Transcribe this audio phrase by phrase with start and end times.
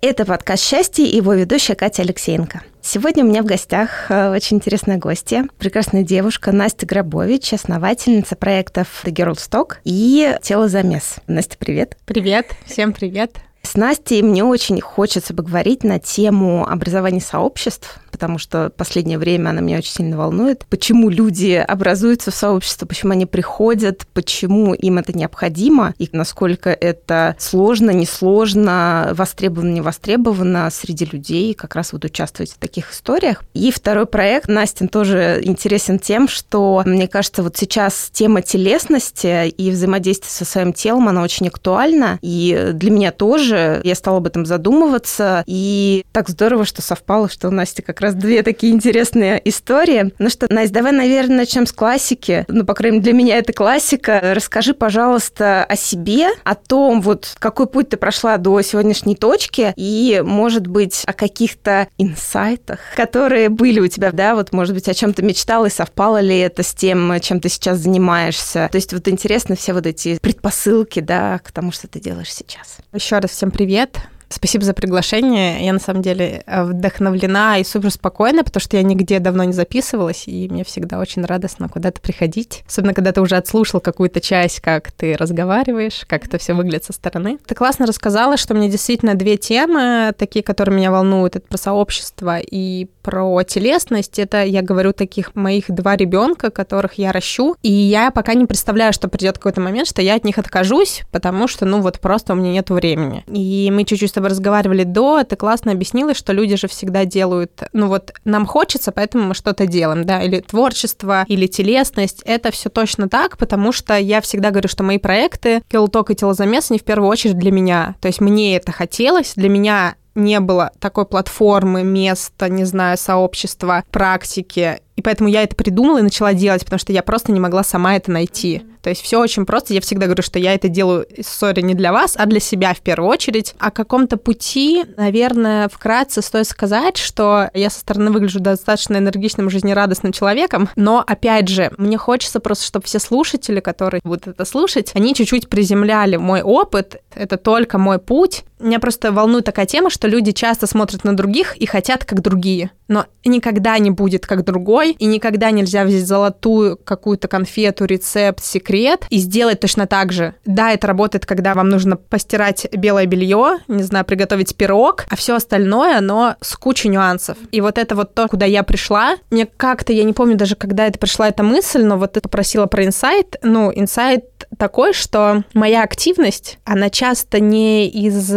[0.00, 2.62] Это подкаст «Счастье» и его ведущая Катя Алексеенко.
[2.80, 9.02] Сегодня у меня в гостях э, очень интересная гостья, прекрасная девушка Настя Грабович, основательница проектов
[9.04, 11.16] The Girl Stock и Тело Замес.
[11.26, 11.96] Настя, привет.
[12.06, 13.36] Привет, всем привет.
[13.68, 19.60] С Настей мне очень хочется поговорить на тему образования сообществ, потому что последнее время она
[19.60, 20.64] меня очень сильно волнует.
[20.70, 27.36] Почему люди образуются в сообщество, почему они приходят, почему им это необходимо, и насколько это
[27.38, 33.44] сложно, несложно, востребовано, не востребовано среди людей как раз вот участвовать в таких историях.
[33.52, 39.70] И второй проект, Настин, тоже интересен тем, что, мне кажется, вот сейчас тема телесности и
[39.70, 44.46] взаимодействия со своим телом, она очень актуальна, и для меня тоже я стала об этом
[44.46, 50.12] задумываться, и так здорово, что совпало, что у Насти как раз две такие интересные истории.
[50.18, 52.44] Ну что, Настя, давай, наверное, начнем с классики.
[52.48, 54.20] Ну, по крайней мере, для меня это классика.
[54.34, 60.22] Расскажи, пожалуйста, о себе, о том, вот какой путь ты прошла до сегодняшней точки, и,
[60.24, 65.12] может быть, о каких-то инсайтах, которые были у тебя, да, вот, может быть, о чем
[65.12, 68.68] ты мечтала, и совпало ли это с тем, чем ты сейчас занимаешься.
[68.70, 72.78] То есть вот интересно все вот эти предпосылки, да, к тому, что ты делаешь сейчас.
[72.92, 74.00] Еще раз всем привет.
[74.30, 75.64] Спасибо за приглашение.
[75.64, 79.52] Я на самом деле э, вдохновлена и супер спокойна, потому что я нигде давно не
[79.52, 82.62] записывалась, и мне всегда очень радостно куда-то приходить.
[82.66, 86.92] Особенно, когда ты уже отслушал какую-то часть, как ты разговариваешь, как это все выглядит со
[86.92, 87.38] стороны.
[87.46, 92.38] Ты классно рассказала, что мне действительно две темы, такие, которые меня волнуют, это про сообщество
[92.38, 94.18] и про телесность.
[94.18, 98.92] Это, я говорю, таких моих два ребенка, которых я ращу, и я пока не представляю,
[98.92, 102.36] что придет какой-то момент, что я от них откажусь, потому что, ну, вот просто у
[102.36, 103.24] меня нет времени.
[103.26, 107.88] И мы чуть-чуть тобой разговаривали до, ты классно объяснила, что люди же всегда делают, ну
[107.88, 113.08] вот нам хочется, поэтому мы что-то делаем, да, или творчество, или телесность, это все точно
[113.08, 117.08] так, потому что я всегда говорю, что мои проекты, Килток и Телозамес, они в первую
[117.08, 122.48] очередь для меня, то есть мне это хотелось, для меня не было такой платформы, места,
[122.48, 124.80] не знаю, сообщества, практики.
[124.98, 127.94] И поэтому я это придумала и начала делать, потому что я просто не могла сама
[127.94, 128.64] это найти.
[128.82, 129.72] То есть все очень просто.
[129.72, 132.80] Я всегда говорю, что я это делаю, сори, не для вас, а для себя в
[132.80, 133.54] первую очередь.
[133.60, 140.10] О каком-то пути, наверное, вкратце стоит сказать, что я со стороны выгляжу достаточно энергичным, жизнерадостным
[140.10, 145.14] человеком, но, опять же, мне хочется просто, чтобы все слушатели, которые будут это слушать, они
[145.14, 148.42] чуть-чуть приземляли мой опыт, это только мой путь.
[148.58, 152.72] Меня просто волнует такая тема, что люди часто смотрят на других и хотят как другие,
[152.88, 159.04] но никогда не будет как другой, и никогда нельзя взять золотую какую-то конфету, рецепт, секрет,
[159.10, 160.34] и сделать точно так же.
[160.44, 165.36] Да, это работает, когда вам нужно постирать белое белье, не знаю, приготовить пирог, а все
[165.36, 167.36] остальное, оно с кучей нюансов.
[167.52, 170.86] И вот это вот то, куда я пришла, мне как-то, я не помню даже, когда
[170.86, 173.36] это пришла эта мысль, но вот это попросила про инсайт.
[173.42, 174.24] Ну, инсайт
[174.56, 178.32] такой, что моя активность, она часто не из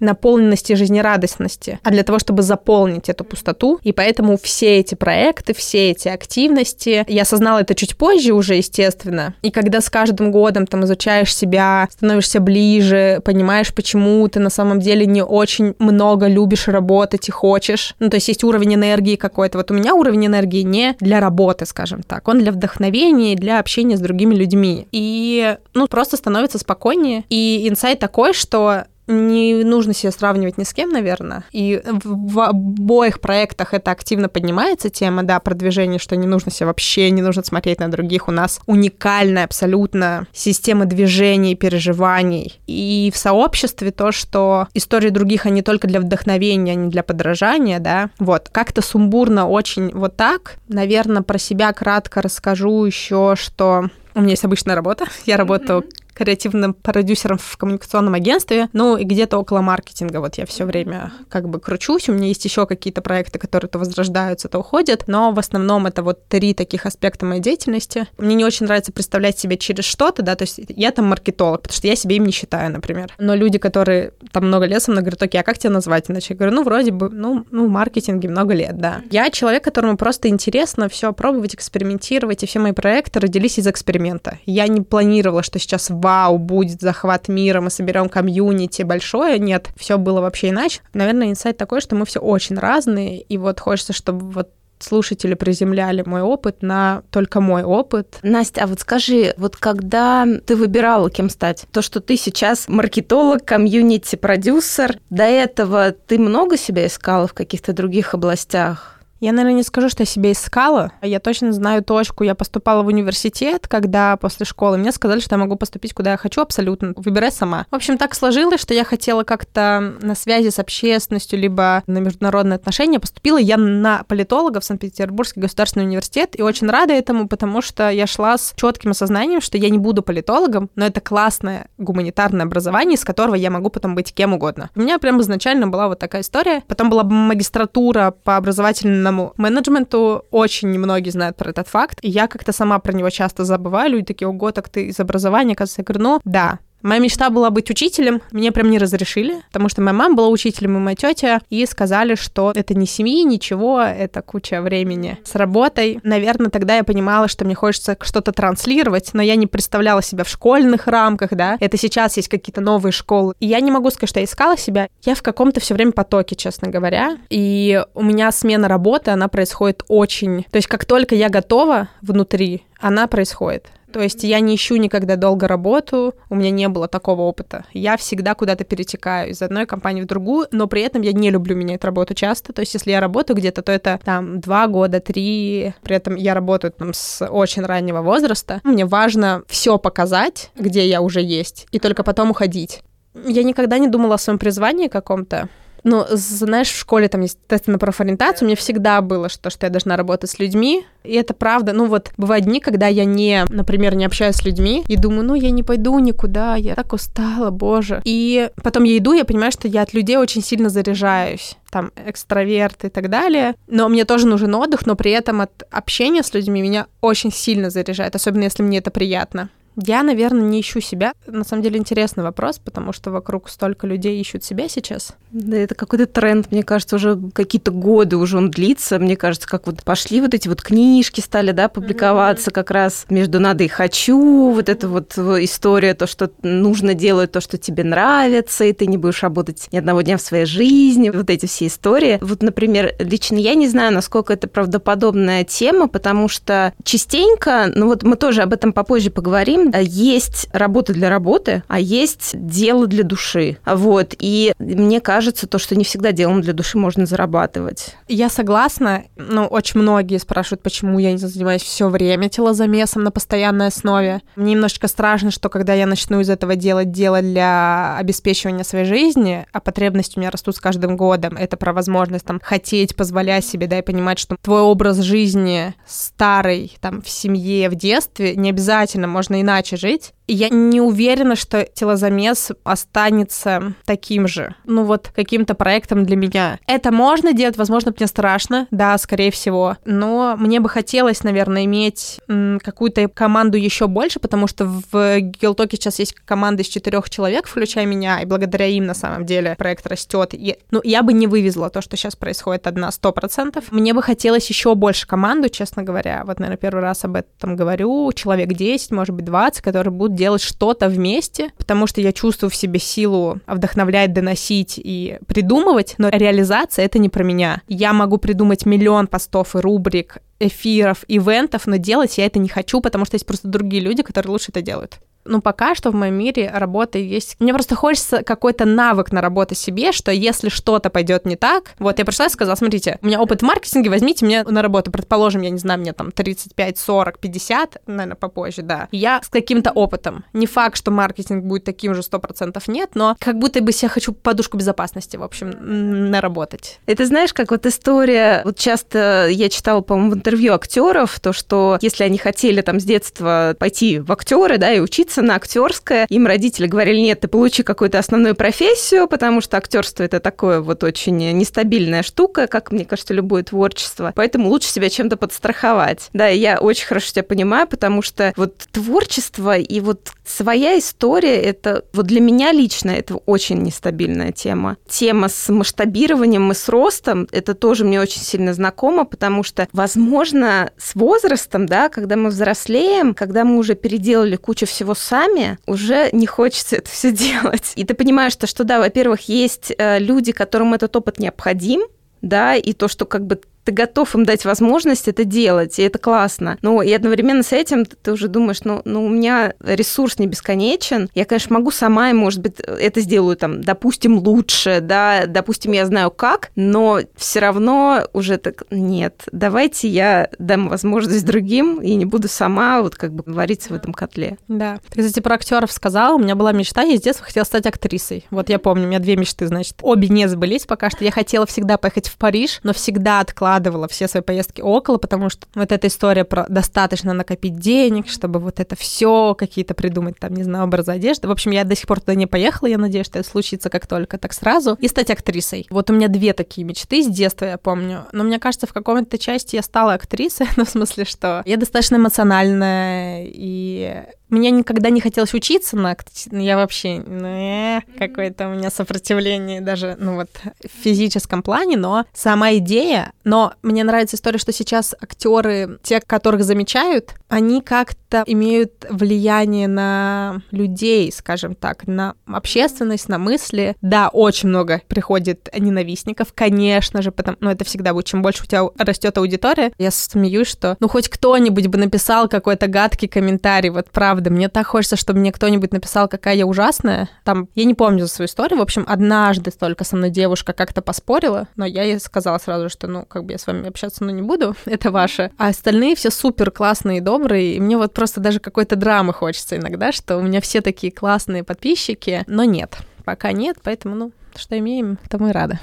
[0.00, 3.78] наполненности жизнерадостности, а для того, чтобы заполнить эту пустоту.
[3.82, 9.34] И поэтому все эти проекты, все эти активности, я осознала это чуть позже уже, естественно.
[9.42, 14.80] И когда с каждым годом там изучаешь себя, становишься ближе, понимаешь, почему ты на самом
[14.80, 17.94] деле не очень много любишь работать и хочешь.
[17.98, 19.58] Ну, то есть есть уровень энергии какой-то.
[19.58, 22.28] Вот у меня уровень энергии не для работы, скажем так.
[22.28, 24.86] Он для вдохновения и для общения с другими людьми.
[24.92, 27.24] И, ну, просто становится спокойнее.
[27.28, 31.44] И инсайт такой, что не нужно себя сравнивать ни с кем, наверное.
[31.52, 37.10] И в обоих проектах это активно поднимается тема, да, продвижения, что не нужно себя вообще,
[37.10, 38.28] не нужно смотреть на других.
[38.28, 42.60] У нас уникальная абсолютно система движений, переживаний.
[42.66, 47.78] И в сообществе то, что истории других, они только для вдохновения, а не для подражания,
[47.78, 48.10] да.
[48.18, 50.56] Вот, как-то сумбурно очень вот так.
[50.68, 55.06] Наверное, про себя кратко расскажу еще, что у меня есть обычная работа.
[55.26, 55.84] Я работаю
[56.16, 60.20] креативным продюсером в коммуникационном агентстве, ну и где-то около маркетинга.
[60.20, 62.08] Вот я все время как бы кручусь.
[62.08, 66.02] У меня есть еще какие-то проекты, которые то возрождаются, то уходят, но в основном это
[66.02, 68.08] вот три таких аспекта моей деятельности.
[68.18, 71.76] Мне не очень нравится представлять себя через что-то, да, то есть я там маркетолог, потому
[71.76, 73.12] что я себе им не считаю, например.
[73.18, 76.10] Но люди, которые там много лет со мной говорят, окей, а как тебя назвать?
[76.10, 79.02] Иначе я говорю, ну, вроде бы, ну, ну, в маркетинге много лет, да.
[79.10, 84.38] Я человек, которому просто интересно все пробовать, экспериментировать, и все мои проекты родились из эксперимента.
[84.46, 89.40] Я не планировала, что сейчас вау, будет захват мира, мы соберем комьюнити большое.
[89.40, 90.80] Нет, все было вообще иначе.
[90.94, 96.04] Наверное, инсайт такой, что мы все очень разные, и вот хочется, чтобы вот слушатели приземляли
[96.06, 98.18] мой опыт на только мой опыт.
[98.22, 103.44] Настя, а вот скажи, вот когда ты выбирала, кем стать, то, что ты сейчас маркетолог,
[103.44, 108.95] комьюнити-продюсер, до этого ты много себя искала в каких-то других областях?
[109.20, 110.92] Я, наверное, не скажу, что я себя искала.
[111.02, 112.24] Я точно знаю точку.
[112.24, 116.16] Я поступала в университет, когда после школы мне сказали, что я могу поступить куда я
[116.16, 116.92] хочу абсолютно.
[116.96, 117.66] Выбирай сама.
[117.70, 122.56] В общем, так сложилось, что я хотела как-то на связи с общественностью, либо на международные
[122.56, 123.00] отношения.
[123.00, 128.06] Поступила я на политолога в Санкт-Петербургский государственный университет, и очень рада этому, потому что я
[128.06, 133.04] шла с четким осознанием, что я не буду политологом, но это классное гуманитарное образование, из
[133.04, 134.70] которого я могу потом быть кем угодно.
[134.74, 136.62] У меня прям изначально была вот такая история.
[136.66, 142.26] Потом была магистратура по образовательному современному менеджменту очень немногие знают про этот факт, и я
[142.26, 145.84] как-то сама про него часто забываю, люди такие, ого, так ты из образования, оказывается, я
[145.84, 149.92] говорю, ну, да, Моя мечта была быть учителем, мне прям не разрешили, потому что моя
[149.92, 154.62] мама была учителем и моя тетя, и сказали, что это не семьи, ничего, это куча
[154.62, 155.98] времени с работой.
[156.04, 160.28] Наверное, тогда я понимала, что мне хочется что-то транслировать, но я не представляла себя в
[160.28, 161.56] школьных рамках, да.
[161.58, 163.34] Это сейчас есть какие-то новые школы.
[163.40, 164.88] И я не могу сказать, что я искала себя.
[165.02, 167.18] Я в каком-то все время потоке, честно говоря.
[167.30, 170.44] И у меня смена работы, она происходит очень...
[170.52, 173.70] То есть как только я готова внутри, она происходит.
[173.92, 177.64] То есть я не ищу никогда долго работу, у меня не было такого опыта.
[177.72, 181.56] Я всегда куда-то перетекаю из одной компании в другую, но при этом я не люблю
[181.56, 182.52] менять работу часто.
[182.52, 185.72] То есть если я работаю где-то, то это там два года, три.
[185.82, 188.60] При этом я работаю там с очень раннего возраста.
[188.64, 192.82] Мне важно все показать, где я уже есть, и только потом уходить.
[193.14, 195.48] Я никогда не думала о своем призвании каком-то.
[195.86, 199.70] Ну, знаешь, в школе там есть тесты на профориентацию, мне всегда было, что, что я
[199.70, 201.72] должна работать с людьми, и это правда.
[201.72, 205.34] Ну вот, бывают дни, когда я не, например, не общаюсь с людьми, и думаю, ну,
[205.34, 208.02] я не пойду никуда, я так устала, боже.
[208.02, 212.84] И потом я иду, я понимаю, что я от людей очень сильно заряжаюсь там экстраверт
[212.84, 213.54] и так далее.
[213.68, 217.70] Но мне тоже нужен отдых, но при этом от общения с людьми меня очень сильно
[217.70, 219.50] заряжает, особенно если мне это приятно.
[219.76, 221.12] Я, наверное, не ищу себя.
[221.26, 225.14] На самом деле интересный вопрос, потому что вокруг столько людей ищут себя сейчас.
[225.30, 228.98] Да, это какой-то тренд, мне кажется, уже какие-то годы уже он длится.
[228.98, 232.54] Мне кажется, как вот пошли вот эти вот книжки стали, да, публиковаться mm-hmm.
[232.54, 237.40] как раз между надо и хочу, вот эта вот история, то, что нужно делать то,
[237.40, 241.28] что тебе нравится, и ты не будешь работать ни одного дня в своей жизни, вот
[241.28, 242.18] эти все истории.
[242.22, 248.02] Вот, например, лично я не знаю, насколько это правдоподобная тема, потому что частенько, ну вот
[248.02, 253.58] мы тоже об этом попозже поговорим, есть работа для работы, а есть дело для души.
[253.64, 254.14] Вот.
[254.18, 257.96] И мне кажется, то, что не всегда делом для души можно зарабатывать.
[258.08, 259.04] Я согласна.
[259.16, 264.22] Ну, очень многие спрашивают, почему я не занимаюсь все время телозамесом на постоянной основе.
[264.36, 269.46] Мне немножечко страшно, что когда я начну из этого делать дело для обеспечивания своей жизни,
[269.52, 273.66] а потребности у меня растут с каждым годом, это про возможность там хотеть, позволять себе,
[273.66, 279.06] да, и понимать, что твой образ жизни старый, там, в семье, в детстве, не обязательно,
[279.06, 280.12] можно иначе иначе жить.
[280.28, 286.58] Я не уверена, что телозамес останется таким же, ну вот каким-то проектом для меня.
[286.66, 292.20] Это можно делать, возможно, мне страшно, да, скорее всего, но мне бы хотелось, наверное, иметь
[292.26, 297.86] какую-то команду еще больше, потому что в Гилтоке сейчас есть команда из четырех человек, включая
[297.86, 300.30] меня, и благодаря им на самом деле проект растет.
[300.32, 303.70] И, ну, я бы не вывезла то, что сейчас происходит одна сто процентов.
[303.70, 306.24] Мне бы хотелось еще больше команду, честно говоря.
[306.26, 308.10] Вот, наверное, первый раз об этом говорю.
[308.12, 312.56] Человек 10, может быть, 20, которые будут делать что-то вместе, потому что я чувствую в
[312.56, 317.62] себе силу вдохновлять, доносить и придумывать, но реализация— это не про меня.
[317.68, 322.80] Я могу придумать миллион постов и рубрик, эфиров, ивентов, но делать я это не хочу,
[322.80, 326.14] потому что есть просто другие люди, которые лучше это делают ну, пока что в моем
[326.14, 327.36] мире работа есть...
[327.38, 331.72] Мне просто хочется какой-то навык на работу себе, что если что-то пойдет не так...
[331.78, 334.90] Вот я пришла и сказала, смотрите, у меня опыт в маркетинге, возьмите меня на работу.
[334.90, 338.88] Предположим, я не знаю, мне там 35, 40, 50, наверное, попозже, да.
[338.92, 340.24] Я с каким-то опытом.
[340.32, 344.12] Не факт, что маркетинг будет таким же 100% нет, но как будто бы я хочу
[344.12, 346.80] подушку безопасности, в общем, наработать.
[346.86, 348.42] Это знаешь, как вот история...
[348.44, 352.84] Вот часто я читала, по-моему, в интервью актеров, то, что если они хотели там с
[352.84, 356.06] детства пойти в актеры, да, и учиться учиться на актерское.
[356.08, 360.84] Им родители говорили, нет, ты получи какую-то основную профессию, потому что актерство это такое вот
[360.84, 364.12] очень нестабильная штука, как мне кажется, любое творчество.
[364.14, 366.10] Поэтому лучше себя чем-то подстраховать.
[366.12, 371.84] Да, я очень хорошо тебя понимаю, потому что вот творчество и вот своя история, это
[371.92, 374.76] вот для меня лично это очень нестабильная тема.
[374.88, 380.70] Тема с масштабированием и с ростом, это тоже мне очень сильно знакомо, потому что, возможно,
[380.76, 386.26] с возрастом, да, когда мы взрослеем, когда мы уже переделали кучу всего сами, уже не
[386.26, 387.72] хочется это все делать.
[387.76, 391.82] И ты понимаешь, что, что да, во-первых, есть э, люди, которым этот опыт необходим,
[392.22, 395.98] да, и то, что как бы ты готов им дать возможность это делать, и это
[395.98, 396.56] классно.
[396.62, 401.10] Но и одновременно с этим ты уже думаешь, ну, ну у меня ресурс не бесконечен,
[401.14, 405.84] я, конечно, могу сама, и, может быть, это сделаю там, допустим, лучше, да, допустим, я
[405.84, 412.04] знаю как, но все равно уже так, нет, давайте я дам возможность другим и не
[412.04, 414.38] буду сама вот как бы вариться в этом котле.
[414.46, 414.78] Да.
[414.90, 418.26] Ты, кстати, про актеров сказала, у меня была мечта, я с детства хотела стать актрисой.
[418.30, 421.02] Вот я помню, у меня две мечты, значит, обе не сбылись пока что.
[421.02, 425.30] Я хотела всегда поехать в Париж, но всегда откладывала откладывала все свои поездки около, потому
[425.30, 430.34] что вот эта история про достаточно накопить денег, чтобы вот это все какие-то придумать, там,
[430.34, 431.28] не знаю, образы одежды.
[431.28, 433.86] В общем, я до сих пор туда не поехала, я надеюсь, что это случится как
[433.86, 435.66] только, так сразу, и стать актрисой.
[435.70, 438.06] Вот у меня две такие мечты с детства, я помню.
[438.12, 441.96] Но мне кажется, в каком-то части я стала актрисой, ну, в смысле, что я достаточно
[441.96, 445.96] эмоциональная, и мне никогда не хотелось учиться на
[446.32, 450.28] я вообще ну, э, какое-то у меня сопротивление даже ну вот
[450.62, 456.44] в физическом плане, но сама идея, но мне нравится история, что сейчас актеры, те, которых
[456.44, 463.76] замечают, они как-то имеют влияние на людей, скажем так, на общественность, на мысли.
[463.80, 468.46] Да, очень много приходит ненавистников, конечно же, потому, ну это всегда будет, чем больше у
[468.46, 469.72] тебя растет аудитория.
[469.78, 474.48] Я смеюсь, что ну хоть кто-нибудь бы написал какой-то гадкий комментарий, вот правда правда, мне
[474.48, 477.10] так хочется, чтобы мне кто-нибудь написал, какая я ужасная.
[477.22, 481.48] Там, я не помню свою историю, в общем, однажды только со мной девушка как-то поспорила,
[481.54, 484.22] но я ей сказала сразу, что, ну, как бы я с вами общаться, ну, не
[484.22, 485.32] буду, это ваше.
[485.36, 489.56] А остальные все супер классные и добрые, и мне вот просто даже какой-то драмы хочется
[489.56, 494.58] иногда, что у меня все такие классные подписчики, но нет, пока нет, поэтому, ну, что
[494.58, 495.58] имеем, то мы рады.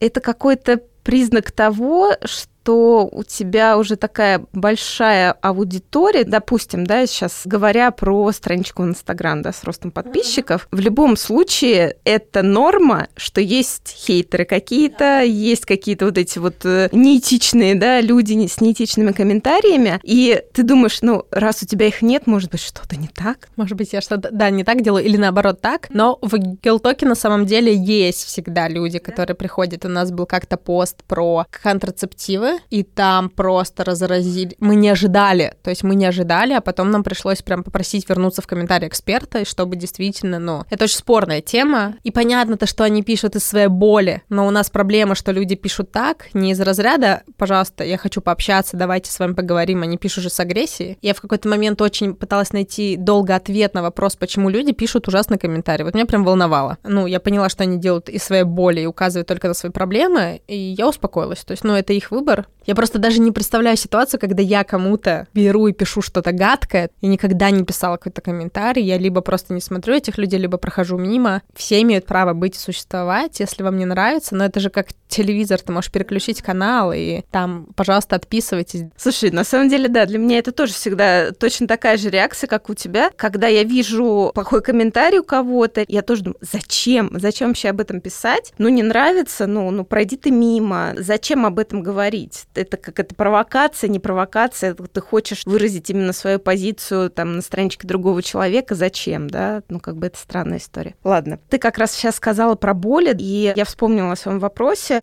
[0.00, 7.42] Это какой-то признак того, что что у тебя уже такая большая аудитория, допустим, да, сейчас
[7.44, 13.40] говоря про страничку в Инстаграм, да, с ростом подписчиков, в любом случае это норма, что
[13.40, 20.00] есть хейтеры какие-то, есть какие-то вот эти вот э, неэтичные, да, люди с неэтичными комментариями,
[20.04, 23.48] и ты думаешь, ну, раз у тебя их нет, может быть, что-то не так?
[23.56, 27.16] Может быть, я что-то, да, не так делаю, или наоборот так, но в Гелтоке на
[27.16, 32.82] самом деле есть всегда люди, которые приходят, у нас был как-то пост про контрацептивы, и
[32.82, 34.56] там просто разразили.
[34.58, 38.42] Мы не ожидали, то есть мы не ожидали, а потом нам пришлось прям попросить вернуться
[38.42, 43.36] в комментарии эксперта, чтобы действительно, ну, это очень спорная тема, и понятно-то, что они пишут
[43.36, 47.84] из своей боли, но у нас проблема, что люди пишут так, не из разряда, пожалуйста,
[47.84, 50.98] я хочу пообщаться, давайте с вами поговорим, они пишут уже с агрессией.
[51.02, 55.38] Я в какой-то момент очень пыталась найти долго ответ на вопрос, почему люди пишут ужасные
[55.38, 55.82] комментарии.
[55.82, 56.78] Вот меня прям волновало.
[56.84, 60.42] Ну, я поняла, что они делают из своей боли и указывают только на свои проблемы,
[60.46, 61.44] и я успокоилась.
[61.44, 65.26] То есть, ну, это их выбор, я просто даже не представляю ситуацию, когда я кому-то
[65.34, 66.90] беру и пишу что-то гадкое.
[67.00, 68.84] Я никогда не писала какой-то комментарий.
[68.84, 71.42] Я либо просто не смотрю этих людей, либо прохожу мимо.
[71.54, 74.36] Все имеют право быть и существовать, если вам не нравится.
[74.36, 78.84] Но это же как телевизор, ты можешь переключить канал и там, пожалуйста, отписывайтесь.
[78.96, 82.70] Слушай, на самом деле, да, для меня это тоже всегда точно такая же реакция, как
[82.70, 83.10] у тебя.
[83.16, 87.10] Когда я вижу плохой комментарий у кого-то, я тоже думаю, зачем?
[87.18, 88.54] Зачем вообще об этом писать?
[88.58, 90.94] Ну, не нравится, ну, ну пройди ты мимо.
[90.96, 92.31] Зачем об этом говорить?
[92.32, 92.46] Говорить.
[92.54, 94.74] Это как это провокация, не провокация.
[94.74, 98.74] Ты хочешь выразить именно свою позицию там на страничке другого человека.
[98.74, 99.62] Зачем, да?
[99.68, 100.94] Ну, как бы это странная история.
[101.04, 101.38] Ладно.
[101.48, 105.00] Ты как раз сейчас сказала про боли, и я вспомнила о своем вопросе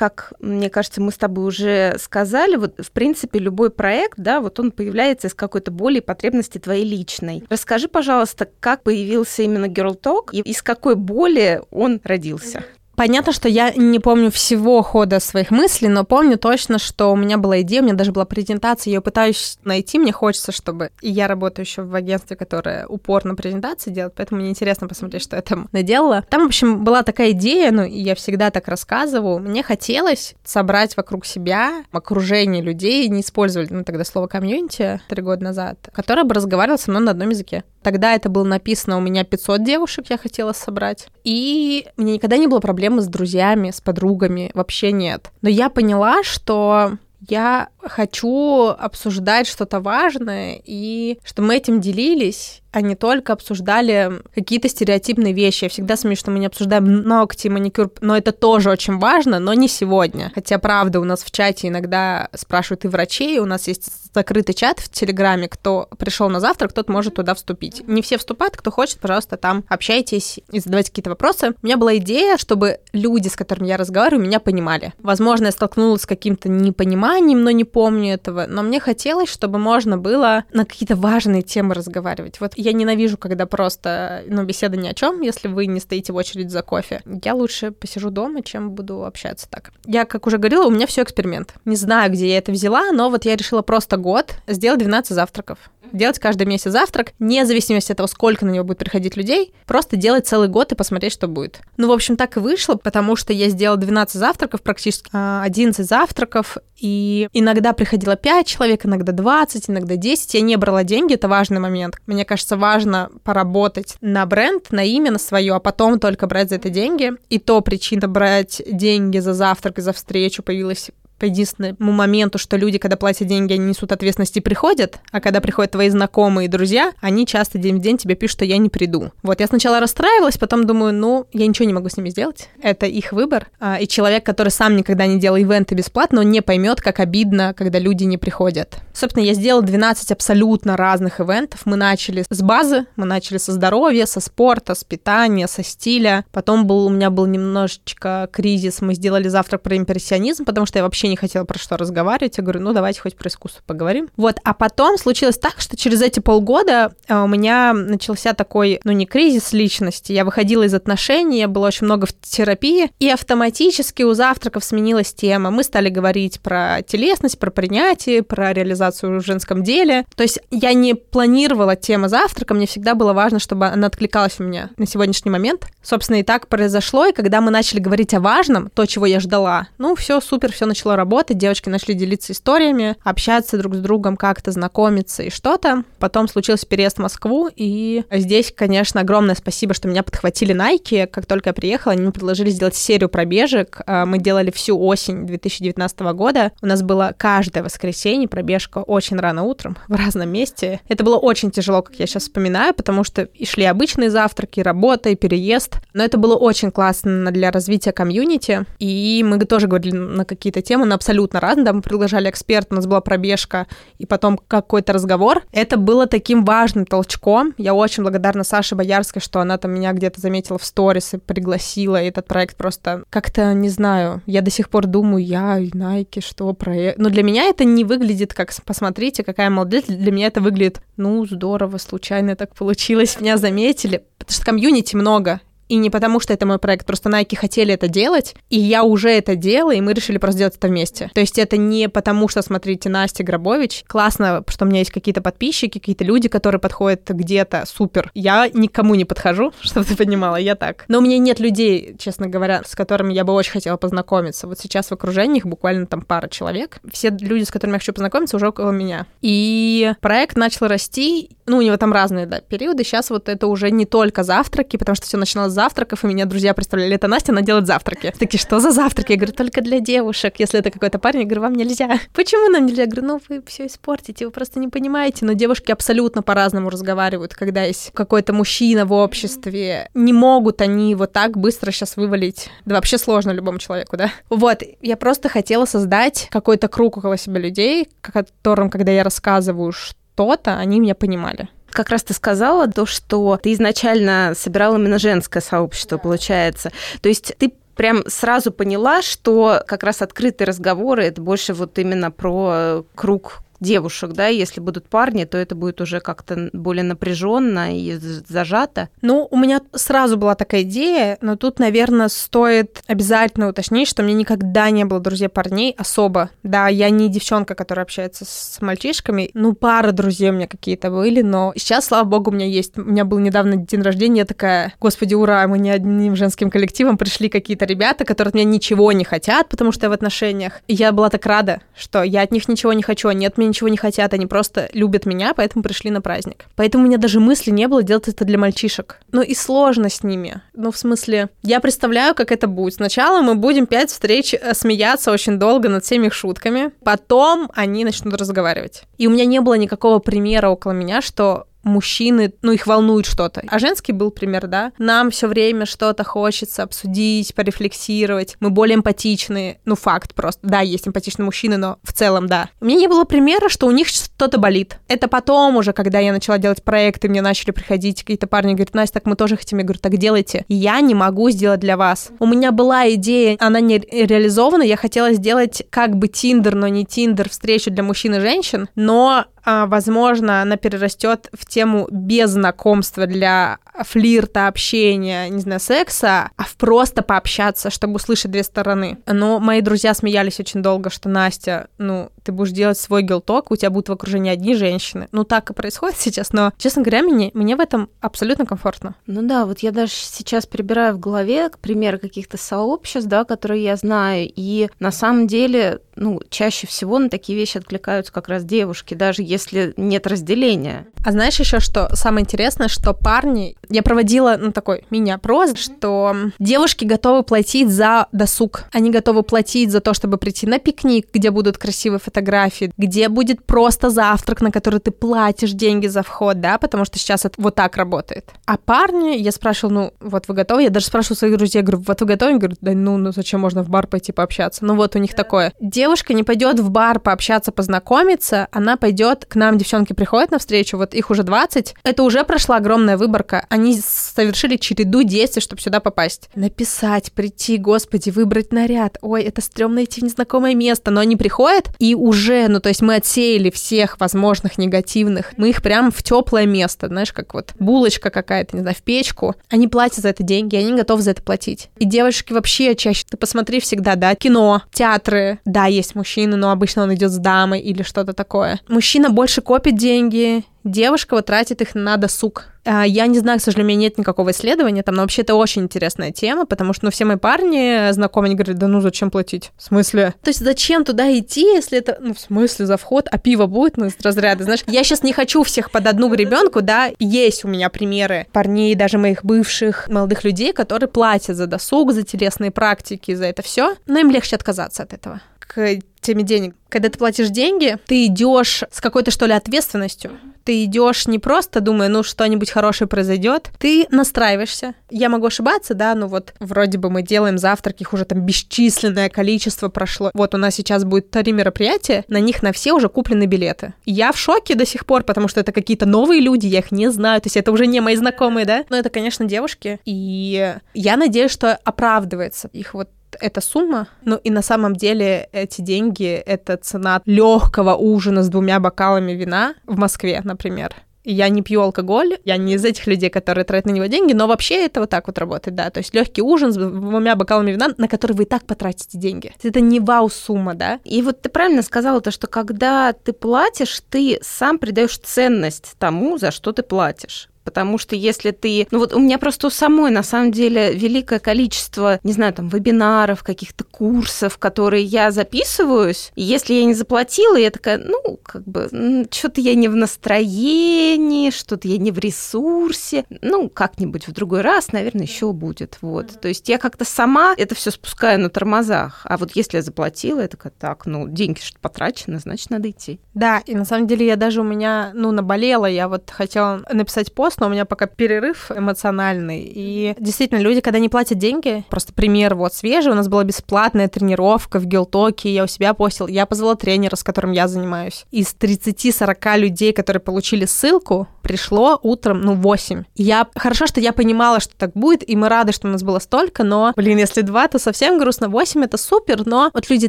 [0.00, 4.58] как мне кажется, мы с тобой уже сказали, вот в принципе любой проект, да, вот
[4.58, 7.44] он появляется из какой-то боли и потребности твоей личной.
[7.50, 12.64] Расскажи, пожалуйста, как появился именно Girl Talk и из какой боли он родился?
[13.00, 17.38] Понятно, что я не помню всего хода своих мыслей, но помню точно, что у меня
[17.38, 20.90] была идея, у меня даже была презентация, я ее пытаюсь найти, мне хочется, чтобы...
[21.00, 25.36] И я работаю еще в агентстве, которое упорно презентации делает, поэтому мне интересно посмотреть, что
[25.36, 26.26] я там наделала.
[26.28, 30.94] Там, в общем, была такая идея, ну, и я всегда так рассказываю, мне хотелось собрать
[30.98, 36.34] вокруг себя окружение людей, не использовали, ну, тогда слово комьюнити три года назад, которое бы
[36.34, 37.64] разговаривало со мной на одном языке.
[37.82, 41.08] Тогда это было написано у меня 500 девушек, я хотела собрать.
[41.24, 45.30] И мне никогда не было проблемы с друзьями, с подругами, вообще нет.
[45.42, 46.92] Но я поняла, что
[47.28, 54.68] я хочу обсуждать что-то важное и чтобы мы этим делились, а не только обсуждали какие-то
[54.68, 55.64] стереотипные вещи.
[55.64, 59.54] Я всегда смеюсь, что мы не обсуждаем ногти, маникюр, но это тоже очень важно, но
[59.54, 60.30] не сегодня.
[60.34, 64.80] Хотя, правда, у нас в чате иногда спрашивают и врачей, у нас есть закрытый чат
[64.80, 67.86] в Телеграме, кто пришел на завтрак, тот может туда вступить.
[67.86, 71.54] Не все вступают, кто хочет, пожалуйста, там общайтесь и задавайте какие-то вопросы.
[71.62, 74.92] У меня была идея, чтобы люди, с которыми я разговариваю, меня понимали.
[74.98, 79.98] Возможно, я столкнулась с каким-то непониманием, но не помню этого, но мне хотелось, чтобы можно
[79.98, 82.40] было на какие-то важные темы разговаривать.
[82.40, 86.16] Вот я ненавижу, когда просто, ну, беседа ни о чем, если вы не стоите в
[86.16, 87.02] очередь за кофе.
[87.24, 89.72] Я лучше посижу дома, чем буду общаться так.
[89.84, 91.54] Я, как уже говорила, у меня все эксперимент.
[91.64, 95.58] Не знаю, где я это взяла, но вот я решила просто год сделать 12 завтраков
[95.92, 99.96] делать каждый месяц завтрак, вне зависимости от того, сколько на него будет приходить людей, просто
[99.96, 101.60] делать целый год и посмотреть, что будет.
[101.76, 105.84] Ну, в общем, так и вышло, потому что я сделала 12 завтраков, практически 11 а,
[105.84, 110.34] завтраков, и иногда приходило 5 человек, иногда 20, иногда 10.
[110.34, 111.96] Я не брала деньги, это важный момент.
[112.06, 116.56] Мне кажется, важно поработать на бренд, на имя, на свое, а потом только брать за
[116.56, 117.12] это деньги.
[117.28, 120.90] И то причина брать деньги за завтрак и за встречу появилась
[121.20, 125.40] по единственному моменту, что люди, когда платят деньги, они несут ответственность и приходят, а когда
[125.40, 128.70] приходят твои знакомые и друзья, они часто день в день тебе пишут, что я не
[128.70, 129.12] приду.
[129.22, 132.86] Вот я сначала расстраивалась, потом думаю, ну, я ничего не могу с ними сделать, это
[132.86, 133.48] их выбор.
[133.60, 137.52] А, и человек, который сам никогда не делал ивенты бесплатно, он не поймет, как обидно,
[137.54, 138.78] когда люди не приходят.
[138.94, 141.62] Собственно, я сделала 12 абсолютно разных ивентов.
[141.66, 146.24] Мы начали с базы, мы начали со здоровья, со спорта, с питания, со стиля.
[146.32, 150.84] Потом был, у меня был немножечко кризис, мы сделали завтрак про импрессионизм, потому что я
[150.84, 152.38] вообще не хотела про что разговаривать.
[152.38, 154.08] Я говорю, ну давайте хоть про искусство поговорим.
[154.16, 158.92] Вот, а потом случилось так, что через эти полгода а, у меня начался такой, ну
[158.92, 164.02] не кризис личности, я выходила из отношений, я была очень много в терапии, и автоматически
[164.02, 165.50] у завтраков сменилась тема.
[165.50, 170.04] Мы стали говорить про телесность, про принятие, про реализацию в женском деле.
[170.14, 174.44] То есть я не планировала тему завтрака, мне всегда было важно, чтобы она откликалась у
[174.44, 175.66] меня на сегодняшний момент.
[175.82, 179.68] Собственно, и так произошло, и когда мы начали говорить о важном, то, чего я ждала,
[179.78, 184.52] ну, все супер, все начало работать, девочки начали делиться историями, общаться друг с другом, как-то
[184.52, 185.84] знакомиться и что-то.
[185.98, 191.06] Потом случился переезд в Москву, и здесь, конечно, огромное спасибо, что меня подхватили Nike.
[191.06, 193.80] Как только я приехала, они мне предложили сделать серию пробежек.
[193.86, 196.52] А, мы делали всю осень 2019 года.
[196.62, 200.80] У нас было каждое воскресенье пробежка очень рано утром в разном месте.
[200.88, 205.08] Это было очень тяжело, как я сейчас вспоминаю, потому что и шли обычные завтраки, работа,
[205.08, 205.76] и переезд.
[205.94, 208.64] Но это было очень классно для развития комьюнити.
[208.78, 211.64] И мы тоже говорили на какие-то темы, на абсолютно разные.
[211.64, 213.66] Да, мы приглашали эксперта, у нас была пробежка,
[213.98, 215.42] и потом какой-то разговор.
[215.52, 217.54] Это было таким важным толчком.
[217.56, 222.02] Я очень благодарна Саше Боярской, что она там меня где-то заметила в сторис и пригласила.
[222.02, 226.52] И этот проект просто как-то, не знаю, я до сих пор думаю, я, Nike, что
[226.52, 226.98] проект.
[226.98, 229.84] Но для меня это не выглядит как, посмотрите, какая молодец.
[229.86, 234.04] Для меня это выглядит, ну, здорово, случайно так получилось, меня заметили.
[234.18, 237.86] Потому что комьюнити много, и не потому, что это мой проект, просто Nike хотели это
[237.86, 241.10] делать, и я уже это делала, и мы решили просто сделать это вместе.
[241.14, 245.22] То есть это не потому, что, смотрите, Настя Грабович, классно, что у меня есть какие-то
[245.22, 248.10] подписчики, какие-то люди, которые подходят где-то, супер.
[248.14, 250.86] Я никому не подхожу, чтобы ты понимала, я так.
[250.88, 254.48] Но у меня нет людей, честно говоря, с которыми я бы очень хотела познакомиться.
[254.48, 256.80] Вот сейчас в окружении их буквально там пара человек.
[256.92, 259.06] Все люди, с которыми я хочу познакомиться, уже около меня.
[259.22, 262.84] И проект начал расти, ну, у него там разные, да, периоды.
[262.84, 266.24] Сейчас вот это уже не только завтраки, потому что все начиналось с завтраков, и меня
[266.24, 268.14] друзья представляли, это Настя, она делает завтраки.
[268.18, 269.12] Такие, что за завтраки?
[269.12, 270.34] Я говорю, только для девушек.
[270.38, 271.98] Если это какой-то парень, я говорю, вам нельзя.
[272.14, 272.82] Почему нам нельзя?
[272.82, 275.24] Я говорю, ну, вы все испортите, вы просто не понимаете.
[275.24, 279.90] Но девушки абсолютно по-разному разговаривают, когда есть какой-то мужчина в обществе.
[279.94, 282.48] Не могут они вот так быстро сейчас вывалить.
[282.64, 284.12] Да вообще сложно любому человеку, да?
[284.28, 289.72] Вот, я просто хотела создать какой-то круг около себя людей, которым, когда я рассказываю,
[290.20, 291.48] что-то, они меня понимали.
[291.70, 296.02] Как раз ты сказала то, что ты изначально собирал именно женское сообщество, да.
[296.02, 296.72] получается.
[297.00, 302.10] То есть ты прям сразу поняла, что как раз открытые разговоры это больше вот именно
[302.10, 307.98] про круг девушек, да, если будут парни, то это будет уже как-то более напряженно и
[308.28, 308.88] зажато.
[309.02, 314.14] Ну, у меня сразу была такая идея, но тут, наверное, стоит обязательно уточнить, что меня
[314.14, 316.30] никогда не было друзей парней особо.
[316.42, 319.30] Да, я не девчонка, которая общается с мальчишками.
[319.34, 322.76] Ну, пара друзей у меня какие-то были, но сейчас, слава богу, у меня есть.
[322.78, 326.96] У меня был недавно день рождения, я такая, господи, ура, мы не одним женским коллективом
[326.96, 330.60] пришли какие-то ребята, которые от меня ничего не хотят, потому что я в отношениях.
[330.66, 333.49] И я была так рада, что я от них ничего не хочу, они от меня
[333.50, 336.46] ничего не хотят, они просто любят меня, поэтому пришли на праздник.
[336.56, 339.00] Поэтому у меня даже мысли не было делать это для мальчишек.
[339.12, 340.40] Ну и сложно с ними.
[340.54, 342.74] Ну, в смысле, я представляю, как это будет.
[342.74, 347.84] Сначала мы будем пять встреч э, смеяться очень долго над всеми их шутками, потом они
[347.84, 348.84] начнут разговаривать.
[348.98, 353.42] И у меня не было никакого примера около меня, что мужчины, ну, их волнует что-то.
[353.48, 354.72] А женский был пример, да.
[354.78, 358.36] Нам все время что-то хочется обсудить, порефлексировать.
[358.40, 359.58] Мы более эмпатичны.
[359.64, 360.46] Ну, факт просто.
[360.46, 362.48] Да, есть эмпатичные мужчины, но в целом, да.
[362.60, 364.78] У меня не было примера, что у них что-то болит.
[364.88, 368.94] Это потом уже, когда я начала делать проекты, мне начали приходить какие-то парни, говорят, Настя,
[368.94, 369.58] так мы тоже хотим.
[369.58, 370.44] Я говорю, так делайте.
[370.48, 372.10] Я не могу сделать для вас.
[372.18, 376.84] У меня была идея, она не реализована, я хотела сделать как бы Тиндер, но не
[376.84, 379.26] Тиндер, встречу для мужчин и женщин, но
[379.66, 386.56] возможно, она перерастет в тему без знакомства для флирта, общения, не знаю, секса, а в
[386.56, 388.98] просто пообщаться, чтобы услышать две стороны.
[389.06, 393.56] Но мои друзья смеялись очень долго, что Настя, ну, ты будешь делать свой гелток, у
[393.56, 395.08] тебя будут в окружении одни женщины.
[395.12, 398.94] Ну, так и происходит сейчас, но, честно говоря, мне, мне в этом абсолютно комфортно.
[399.06, 403.76] Ну да, вот я даже сейчас прибираю в голове примеры каких-то сообществ, да, которые я
[403.76, 408.94] знаю, и на самом деле, ну, чаще всего на такие вещи откликаются как раз девушки,
[408.94, 410.86] даже если нет разделения.
[411.04, 411.94] А знаешь еще что?
[411.94, 413.56] Самое интересное, что парни...
[413.70, 418.64] Я проводила, ну, такой мини-опрос, что девушки готовы платить за досуг.
[418.72, 423.44] Они готовы платить за то, чтобы прийти на пикник, где будут красивые фотографии, где будет
[423.44, 427.54] просто завтрак, на который ты платишь деньги за вход, да, потому что сейчас это вот
[427.54, 428.30] так работает.
[428.44, 430.64] А парни, я спрашивала, ну, вот вы готовы?
[430.64, 432.38] Я даже спрашиваю своих друзей, говорю, вот вы готовы?
[432.38, 434.64] Говорю, да ну, ну зачем можно в бар пойти пообщаться?
[434.64, 435.52] Ну вот у них такое.
[435.60, 440.76] Девушка не пойдет в бар пообщаться, познакомиться, она пойдет к нам, девчонки приходят на встречу,
[440.76, 443.46] вот их уже 20, это уже прошла огромная выборка.
[443.48, 446.28] Они совершили череду действий, чтобы сюда попасть.
[446.34, 448.98] Написать, прийти, господи, выбрать наряд.
[449.00, 452.82] Ой, это стрёмно идти в незнакомое место, но они приходят, и уже, ну, то есть
[452.82, 458.10] мы отсеяли всех возможных негативных, мы их прям в теплое место, знаешь, как вот булочка
[458.10, 459.34] какая-то, не знаю, в печку.
[459.48, 461.70] Они платят за это деньги, они готовы за это платить.
[461.78, 466.82] И девушки вообще чаще, ты посмотри всегда, да, кино, театры, да, есть мужчины, но обычно
[466.82, 468.60] он идет с дамой или что-то такое.
[468.68, 472.46] Мужчина больше копит деньги, девушка вот тратит их на досуг.
[472.64, 475.34] А, я не знаю, к сожалению, у меня нет никакого исследования там, но вообще это
[475.34, 479.10] очень интересная тема, потому что, ну, все мои парни знакомые, они говорят, да ну зачем
[479.10, 479.50] платить?
[479.56, 480.14] В смысле?
[480.22, 483.76] То есть зачем туда идти, если это, ну, в смысле за вход, а пиво будет,
[483.76, 484.60] ну, из разряда, знаешь?
[484.66, 488.98] Я сейчас не хочу всех под одну гребенку, да, есть у меня примеры парней, даже
[488.98, 494.00] моих бывших молодых людей, которые платят за досуг, за телесные практики, за это все, но
[494.00, 496.54] им легче отказаться от этого к теме денег.
[496.68, 500.12] Когда ты платишь деньги, ты идешь с какой-то, что ли, ответственностью.
[500.44, 504.74] Ты идешь не просто думая, ну, что-нибудь хорошее произойдет, ты настраиваешься.
[504.88, 509.10] Я могу ошибаться, да, ну вот вроде бы мы делаем завтраки, их уже там бесчисленное
[509.10, 510.10] количество прошло.
[510.14, 513.74] Вот у нас сейчас будет три мероприятия, на них на все уже куплены билеты.
[513.84, 516.90] Я в шоке до сих пор, потому что это какие-то новые люди, я их не
[516.90, 518.64] знаю, то есть это уже не мои знакомые, да.
[518.70, 522.88] Но это, конечно, девушки, и я надеюсь, что оправдывается их вот
[523.20, 523.88] эта сумма.
[524.04, 529.54] Ну и на самом деле эти деньги— это цена легкого ужина с двумя бокалами вина
[529.66, 530.74] в Москве, например.
[531.02, 534.26] Я не пью алкоголь, я не из этих людей, которые тратят на него деньги, но
[534.26, 535.70] вообще это вот так вот работает, да.
[535.70, 539.32] То есть легкий ужин с двумя бокалами вина, на который вы и так потратите деньги.
[539.42, 540.78] Это не вау-сумма, да.
[540.84, 546.18] И вот ты правильно сказала то, что когда ты платишь, ты сам придаешь ценность тому,
[546.18, 547.29] за что ты платишь.
[547.50, 548.68] Потому что если ты...
[548.70, 552.48] Ну вот у меня просто у самой, на самом деле, великое количество, не знаю, там,
[552.48, 558.44] вебинаров, каких-то курсов, которые я записываюсь, и если я не заплатила, я такая, ну, как
[558.44, 564.42] бы, что-то я не в настроении, что-то я не в ресурсе, ну, как-нибудь в другой
[564.42, 566.20] раз, наверное, еще будет, вот.
[566.20, 570.20] То есть я как-то сама это все спускаю на тормозах, а вот если я заплатила,
[570.20, 573.00] я такая, так, ну, деньги что потрачены, значит, надо идти.
[573.14, 577.12] Да, и на самом деле я даже у меня, ну, наболела, я вот хотела написать
[577.12, 579.50] пост, но у меня пока перерыв эмоциональный.
[579.54, 583.88] И действительно, люди, когда не платят деньги, просто пример вот свежий, у нас была бесплатная
[583.88, 588.06] тренировка в Гелтоке, я у себя постил, я позвала тренера, с которым я занимаюсь.
[588.10, 592.84] Из 30-40 людей, которые получили ссылку, пришло утром, ну, 8.
[592.96, 593.26] Я...
[593.36, 596.44] Хорошо, что я понимала, что так будет, и мы рады, что у нас было столько,
[596.44, 598.28] но, блин, если 2, то совсем грустно.
[598.28, 599.88] 8— это супер, но вот люди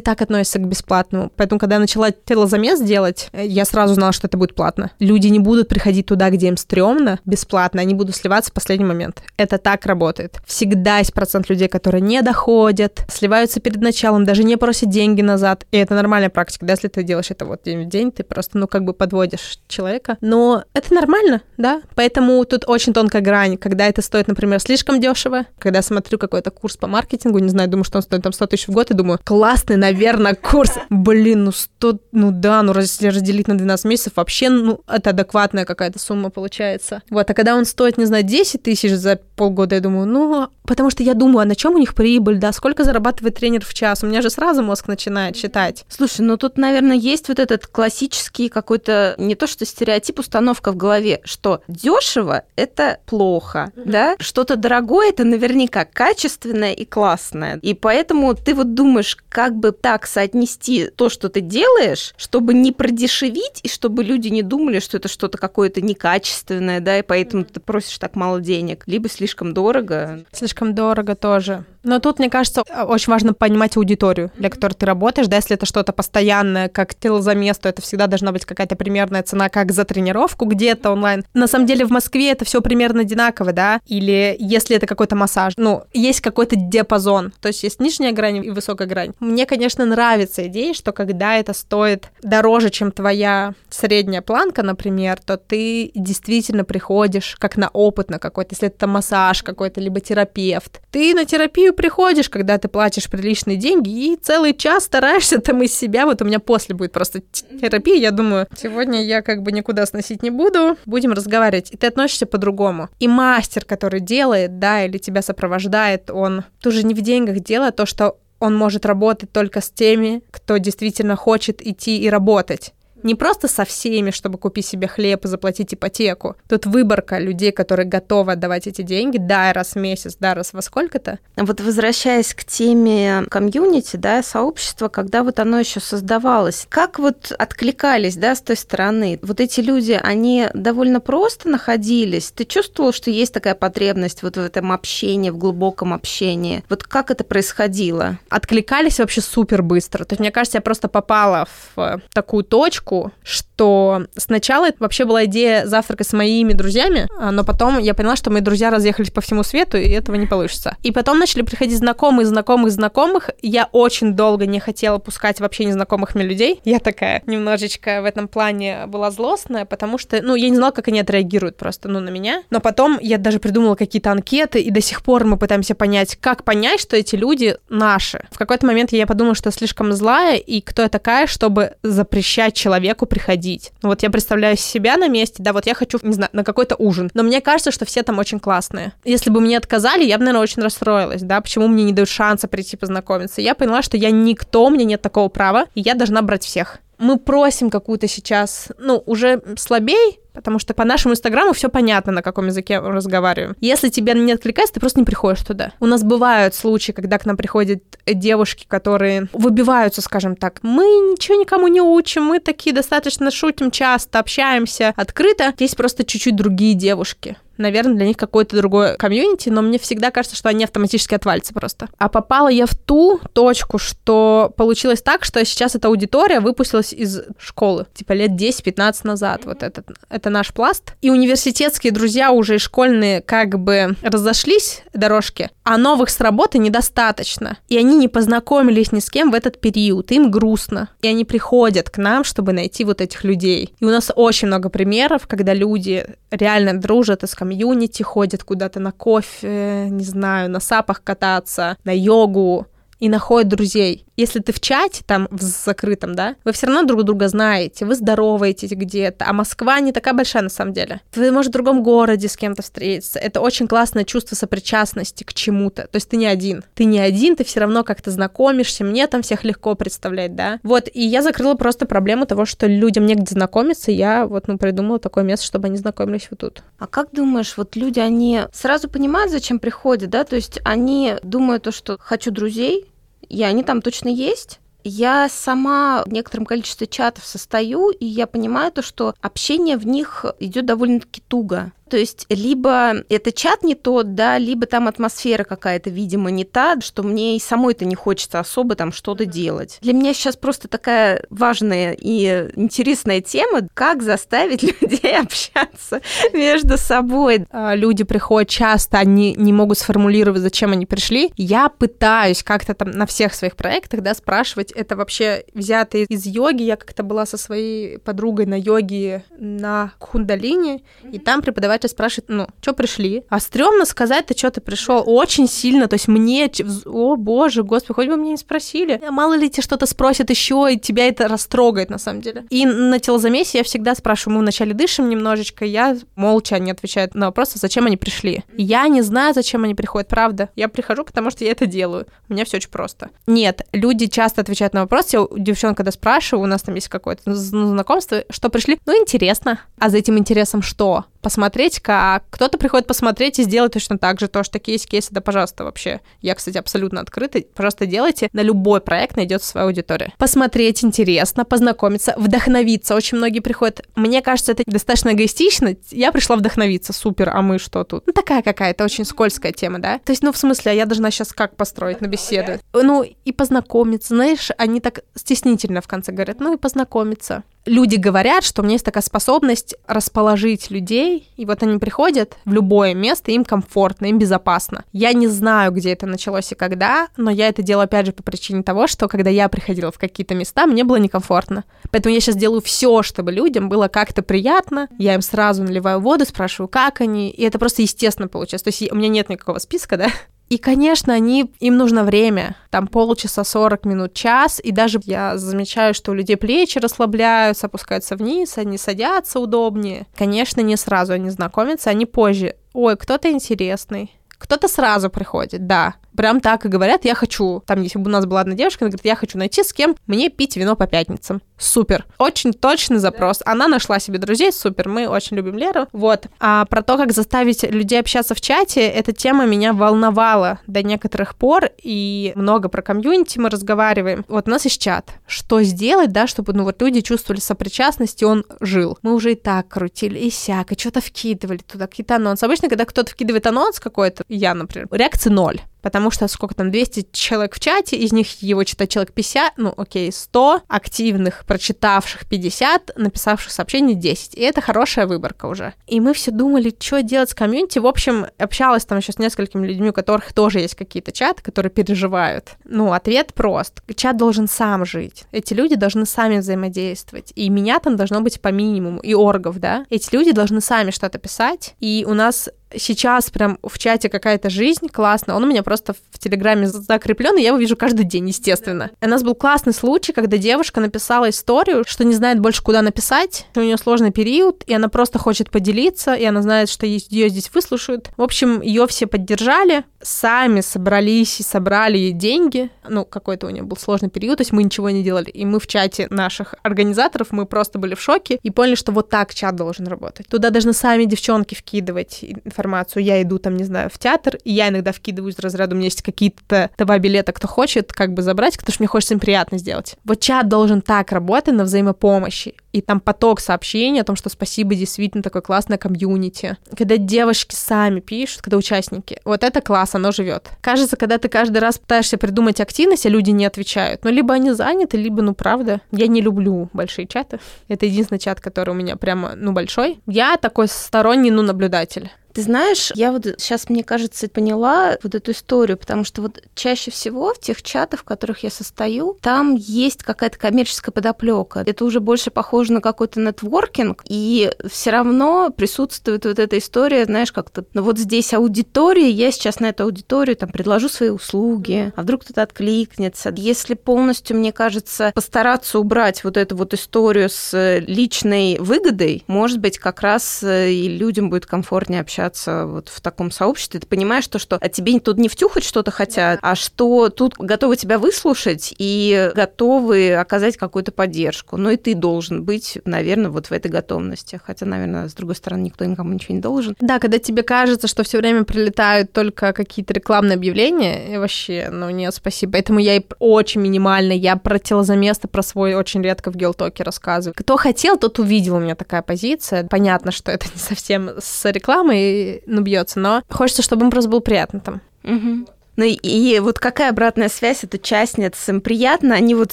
[0.00, 1.32] так относятся к бесплатному.
[1.36, 4.92] Поэтому, когда я начала телозамес делать, я сразу знала, что это будет платно.
[4.98, 9.22] Люди не будут приходить туда, где им стрёмно, бесплатно, они будут сливаться в последний момент.
[9.38, 10.40] Это так работает.
[10.46, 15.66] Всегда есть процент людей, которые не доходят, сливаются перед началом, даже не просят деньги назад.
[15.70, 18.58] И это нормальная практика, да, если ты делаешь это вот день в день, ты просто,
[18.58, 20.18] ну, как бы подводишь человека.
[20.20, 25.46] Но это нормально, да, поэтому тут очень тонкая грань, когда это стоит, например, слишком дешево,
[25.58, 28.46] когда я смотрю какой-то курс по маркетингу, не знаю, думаю, что он стоит там 100
[28.48, 30.72] тысяч в год, и думаю, классный, наверное, курс.
[30.90, 35.98] Блин, ну 100, ну да, ну разделить на 12 месяцев, вообще, ну, это адекватная какая-то
[35.98, 37.02] сумма получается.
[37.10, 40.88] Вот, а когда он стоит, не знаю, 10 тысяч за полгода, я думаю, ну, потому
[40.88, 44.04] что я думаю, а на чем у них прибыль, да, сколько зарабатывает тренер в час?
[44.04, 45.84] У меня же сразу мозг начинает считать.
[45.88, 50.76] Слушай, ну тут, наверное, есть вот этот классический какой-то, не то что стереотип, установка в
[50.76, 53.82] голове, что дешево это плохо, mm-hmm.
[53.84, 57.58] да, что-то дорогое это наверняка качественное и классное.
[57.62, 62.70] И поэтому ты вот думаешь, как бы так соотнести то, что ты делаешь, чтобы не
[62.70, 67.58] продешевить и чтобы люди не думали, что это что-то какое-то некачественное, да, и поэтому ты
[67.58, 70.20] просишь так мало денег, либо слишком дорого.
[70.32, 71.64] Слишком дорого тоже.
[71.82, 75.66] Но тут, мне кажется, очень важно понимать аудиторию, для которой ты работаешь, да, если это
[75.66, 80.44] что-то постоянное, как телозамес, то это всегда должна быть какая-то примерная цена, как за тренировку
[80.44, 81.24] где-то онлайн.
[81.34, 85.54] На самом деле в Москве это все примерно одинаково, да, или если это какой-то массаж,
[85.56, 89.12] ну, есть какой-то диапазон, то есть есть нижняя грань и высокая грань.
[89.20, 95.36] Мне, конечно, нравится идея, что когда это стоит дороже, чем твоя средняя планка, например, то
[95.36, 100.80] ты действительно приходишь как на опыт на какой-то, если это массаж какой-то, либо терапевт.
[100.90, 105.74] Ты на терапию приходишь, когда ты платишь приличные деньги, и целый час стараешься там из
[105.74, 106.06] себя.
[106.06, 107.22] Вот у меня после будет просто
[107.60, 111.72] терапия, я думаю, сегодня я как бы никуда сносить не буду, будем разговаривать.
[111.72, 112.88] И ты относишься по-другому.
[112.98, 117.86] И мастер, который делает, да, или тебя сопровождает, он тоже не в деньгах делает то,
[117.86, 122.72] что он может работать только с теми, кто действительно хочет идти и работать
[123.04, 126.36] не просто со всеми, чтобы купить себе хлеб и заплатить ипотеку.
[126.48, 130.62] Тут выборка людей, которые готовы отдавать эти деньги, да, раз в месяц, да, раз во
[130.62, 131.18] сколько-то.
[131.36, 138.16] Вот возвращаясь к теме комьюнити, да, сообщества, когда вот оно еще создавалось, как вот откликались,
[138.16, 139.18] да, с той стороны?
[139.22, 142.30] Вот эти люди, они довольно просто находились.
[142.30, 146.64] Ты чувствовал, что есть такая потребность вот в этом общении, в глубоком общении?
[146.68, 148.18] Вот как это происходило?
[148.28, 150.04] Откликались вообще супер быстро.
[150.04, 155.04] То есть, мне кажется, я просто попала в такую точку, точку, что сначала это вообще
[155.04, 159.10] была идея завтрака с моими друзьями, а, но потом я поняла, что мои друзья разъехались
[159.10, 160.76] по всему свету, и этого не получится.
[160.82, 163.30] И потом начали приходить знакомые, знакомых, знакомых.
[163.40, 166.60] Я очень долго не хотела пускать вообще незнакомых мне людей.
[166.64, 170.88] Я такая немножечко в этом плане была злостная, потому что, ну, я не знала, как
[170.88, 172.42] они отреагируют просто, ну, на меня.
[172.50, 176.44] Но потом я даже придумала какие-то анкеты, и до сих пор мы пытаемся понять, как
[176.44, 178.24] понять, что эти люди наши.
[178.30, 182.81] В какой-то момент я подумала, что слишком злая, и кто я такая, чтобы запрещать человеку
[182.82, 183.72] человеку приходить.
[183.82, 187.10] Вот я представляю себя на месте, да, вот я хочу, не знаю, на какой-то ужин,
[187.14, 188.92] но мне кажется, что все там очень классные.
[189.04, 192.48] Если бы мне отказали, я бы, наверное, очень расстроилась, да, почему мне не дают шанса
[192.48, 193.40] прийти познакомиться.
[193.40, 197.18] Я поняла, что я никто, мне нет такого права, и я должна брать всех мы
[197.18, 202.46] просим какую-то сейчас, ну, уже слабей, потому что по нашему инстаграму все понятно, на каком
[202.46, 203.56] языке мы разговариваем.
[203.60, 205.72] Если тебе не откликается, ты просто не приходишь туда.
[205.80, 210.60] У нас бывают случаи, когда к нам приходят девушки, которые выбиваются, скажем так.
[210.62, 215.54] Мы ничего никому не учим, мы такие достаточно шутим часто, общаемся открыто.
[215.58, 220.36] Есть просто чуть-чуть другие девушки наверное, для них какое-то другое комьюнити, но мне всегда кажется,
[220.36, 221.88] что они автоматически отвалятся просто.
[221.98, 227.22] А попала я в ту точку, что получилось так, что сейчас эта аудитория выпустилась из
[227.38, 229.86] школы, типа лет 10-15 назад, вот этот,
[230.22, 230.94] это наш пласт.
[231.00, 237.58] И университетские друзья уже и школьные как бы разошлись дорожки, а новых с работы недостаточно.
[237.68, 240.90] И они не познакомились ни с кем в этот период, им грустно.
[241.02, 243.74] И они приходят к нам, чтобы найти вот этих людей.
[243.80, 248.92] И у нас очень много примеров, когда люди реально дружат из комьюнити, ходят куда-то на
[248.92, 252.68] кофе, не знаю, на сапах кататься, на йогу,
[253.02, 254.06] и находят друзей.
[254.16, 257.96] Если ты в чате, там, в закрытом, да, вы все равно друг друга знаете, вы
[257.96, 261.00] здороваетесь где-то, а Москва не такая большая на самом деле.
[261.16, 263.18] Вы, может, в другом городе с кем-то встретиться.
[263.18, 265.88] Это очень классное чувство сопричастности к чему-то.
[265.88, 266.62] То есть ты не один.
[266.76, 270.60] Ты не один, ты все равно как-то знакомишься, мне там всех легко представлять, да.
[270.62, 275.00] Вот, и я закрыла просто проблему того, что людям негде знакомиться, я вот, ну, придумала
[275.00, 276.62] такое место, чтобы они знакомились вот тут.
[276.78, 280.22] А как думаешь, вот люди, они сразу понимают, зачем приходят, да?
[280.22, 282.91] То есть они думают то, что хочу друзей,
[283.32, 284.60] и они там точно есть.
[284.84, 290.26] Я сама в некотором количестве чатов состою, и я понимаю то, что общение в них
[290.38, 291.72] идет довольно-таки туго.
[291.92, 296.80] То есть либо это чат не тот, да, либо там атмосфера какая-то, видимо, не та,
[296.80, 299.76] что мне и самой-то не хочется особо там что-то делать.
[299.82, 306.00] Для меня сейчас просто такая важная и интересная тема, как заставить людей общаться
[306.32, 307.44] между собой.
[307.50, 311.30] А, люди приходят часто, они не могут сформулировать, зачем они пришли.
[311.36, 316.62] Я пытаюсь как-то там на всех своих проектах, да, спрашивать, это вообще взято из йоги.
[316.62, 320.80] Я как-то была со своей подругой на йоге на Кундалине,
[321.12, 323.24] и там преподаватель спрашивает, ну, что пришли?
[323.28, 326.50] А стрёмно сказать, ты что ты пришел очень сильно, то есть мне,
[326.86, 329.00] о боже, господи, хоть бы мне не спросили.
[329.10, 332.44] Мало ли тебе что-то спросят еще, и тебя это растрогает на самом деле.
[332.50, 337.26] И на телозамесе я всегда спрашиваю, мы вначале дышим немножечко, я молча не отвечаю на
[337.26, 338.44] вопросы, зачем они пришли.
[338.56, 340.50] Я не знаю, зачем они приходят, правда.
[340.56, 342.06] Я прихожу, потому что я это делаю.
[342.28, 343.10] У меня все очень просто.
[343.26, 345.16] Нет, люди часто отвечают на вопросы.
[345.16, 349.60] Я у девчонок, когда спрашиваю, у нас там есть какое-то знакомство, что пришли, ну, интересно.
[349.78, 351.04] А за этим интересом что?
[351.22, 355.20] Посмотреть, как кто-то приходит посмотреть и сделать точно так же, то, что есть кейсы, да,
[355.20, 356.00] пожалуйста, вообще.
[356.20, 357.40] Я, кстати, абсолютно открыта.
[357.54, 358.28] Пожалуйста, делайте.
[358.32, 360.12] На любой проект найдется своя аудитория.
[360.18, 362.94] Посмотреть интересно, познакомиться, вдохновиться.
[362.94, 363.86] Очень многие приходят.
[363.94, 365.76] Мне кажется, это достаточно эгоистично.
[365.90, 368.06] Я пришла вдохновиться, супер, а мы что тут?
[368.06, 369.98] Ну, такая какая-то очень скользкая тема, да?
[369.98, 372.60] То есть, ну, в смысле, а я должна сейчас как построить на беседу?
[372.72, 378.44] Ну, и познакомиться, знаешь, они так стеснительно в конце говорят, ну, и познакомиться люди говорят,
[378.44, 383.30] что у меня есть такая способность расположить людей, и вот они приходят в любое место,
[383.30, 384.84] им комфортно, им безопасно.
[384.92, 388.22] Я не знаю, где это началось и когда, но я это делаю опять же по
[388.22, 391.64] причине того, что когда я приходила в какие-то места, мне было некомфортно.
[391.90, 394.88] Поэтому я сейчас делаю все, чтобы людям было как-то приятно.
[394.98, 398.64] Я им сразу наливаю воду, спрашиваю, как они, и это просто естественно получается.
[398.64, 400.08] То есть у меня нет никакого списка, да,
[400.52, 405.94] и, конечно, они, им нужно время, там полчаса, 40 минут, час, и даже я замечаю,
[405.94, 410.06] что у людей плечи расслабляются, опускаются вниз, они садятся удобнее.
[410.14, 412.56] Конечно, не сразу они знакомятся, они позже.
[412.74, 417.98] Ой, кто-то интересный, кто-то сразу приходит, да, прям так и говорят, я хочу, там, если
[417.98, 420.56] бы у нас была одна девушка, она говорит, я хочу найти с кем мне пить
[420.56, 421.42] вино по пятницам.
[421.58, 422.04] Супер.
[422.18, 423.40] Очень точный запрос.
[423.44, 424.88] Она нашла себе друзей, супер.
[424.88, 425.86] Мы очень любим Леру.
[425.92, 426.26] Вот.
[426.40, 431.36] А про то, как заставить людей общаться в чате, эта тема меня волновала до некоторых
[431.36, 434.24] пор, и много про комьюнити мы разговариваем.
[434.28, 435.12] Вот у нас есть чат.
[435.26, 438.98] Что сделать, да, чтобы, ну, вот люди чувствовали сопричастность, и он жил.
[439.02, 442.44] Мы уже и так крутили, и сяк, и что-то вкидывали туда, какие-то анонсы.
[442.44, 447.08] Обычно, когда кто-то вкидывает анонс какой-то, я, например, реакции ноль потому что сколько там, 200
[447.12, 452.92] человек в чате, из них его читает человек 50, ну окей, 100 активных, прочитавших 50,
[452.96, 454.34] написавших сообщений 10.
[454.34, 455.74] И это хорошая выборка уже.
[455.86, 457.78] И мы все думали, что делать с комьюнити.
[457.78, 461.70] В общем, общалась там еще с несколькими людьми, у которых тоже есть какие-то чаты, которые
[461.70, 462.52] переживают.
[462.64, 463.82] Ну, ответ прост.
[463.94, 465.24] Чат должен сам жить.
[465.32, 467.32] Эти люди должны сами взаимодействовать.
[467.34, 469.84] И меня там должно быть по минимуму, и оргов, да.
[469.90, 471.74] Эти люди должны сами что-то писать.
[471.80, 476.18] И у нас сейчас прям в чате какая-то жизнь классная, он у меня просто в
[476.18, 478.90] Телеграме закреплен, и я его вижу каждый день, естественно.
[479.00, 483.46] У нас был классный случай, когда девушка написала историю, что не знает больше, куда написать,
[483.54, 487.50] у нее сложный период, и она просто хочет поделиться, и она знает, что ее здесь
[487.52, 488.10] выслушают.
[488.16, 492.70] В общем, ее все поддержали, сами собрались и собрали ей деньги.
[492.88, 495.30] Ну, какой-то у нее был сложный период, то есть мы ничего не делали.
[495.30, 499.08] И мы в чате наших организаторов, мы просто были в шоке и поняли, что вот
[499.08, 500.26] так чат должен работать.
[500.28, 503.02] Туда должны сами девчонки вкидывать информацию информацию.
[503.02, 505.86] Я иду там, не знаю, в театр, и я иногда вкидываю из разряда, у меня
[505.86, 509.58] есть какие-то два билета, кто хочет как бы забрать, потому что мне хочется им приятно
[509.58, 509.96] сделать.
[510.04, 512.54] Вот чат должен так работать на взаимопомощи.
[512.72, 516.56] И там поток сообщений о том, что спасибо, действительно такое классное комьюнити.
[516.76, 520.48] Когда девушки сами пишут, когда участники, вот это класс, оно живет.
[520.62, 524.04] Кажется, когда ты каждый раз пытаешься придумать активность, а люди не отвечают.
[524.04, 525.82] Ну, либо они заняты, либо, ну, правда.
[525.90, 527.40] Я не люблю большие чаты.
[527.68, 530.00] Это единственный чат, который у меня прямо, ну, большой.
[530.06, 532.10] Я такой сторонний, ну, наблюдатель.
[532.32, 536.90] Ты знаешь, я вот сейчас, мне кажется, поняла вот эту историю, потому что вот чаще
[536.90, 541.62] всего в тех чатах, в которых я состою, там есть какая-то коммерческая подоплека.
[541.66, 547.32] Это уже больше похоже на какой-то нетворкинг, и все равно присутствует вот эта история, знаешь,
[547.32, 552.02] как-то, ну вот здесь аудитория, я сейчас на эту аудиторию там предложу свои услуги, а
[552.02, 553.32] вдруг кто-то откликнется.
[553.36, 559.78] Если полностью, мне кажется, постараться убрать вот эту вот историю с личной выгодой, может быть,
[559.78, 564.26] как раз э, и людям будет комфортнее общаться общаться вот в таком сообществе, ты понимаешь,
[564.28, 568.74] то, что от тебе тут не втюхать что-то хотят, а что тут готовы тебя выслушать
[568.78, 571.56] и готовы оказать какую-то поддержку.
[571.56, 574.40] Ну и ты должен быть, наверное, вот в этой готовности.
[574.44, 576.76] Хотя, наверное, с другой стороны, никто никому ничего не должен.
[576.80, 581.90] Да, когда тебе кажется, что все время прилетают только какие-то рекламные объявления, и вообще, ну
[581.90, 582.52] нет, спасибо.
[582.52, 587.34] Поэтому я и очень минимально, я про телозаместо, про свой очень редко в Гелтоке рассказываю.
[587.36, 589.66] Кто хотел, тот увидел у меня такая позиция.
[589.68, 592.11] Понятно, что это не совсем с рекламой
[592.46, 594.80] набьется, но хочется, чтобы им просто было приятно там.
[595.04, 595.46] Угу.
[595.76, 598.48] Ну и, и вот какая обратная связь от участниц?
[598.48, 599.14] Им приятно?
[599.14, 599.52] Они вот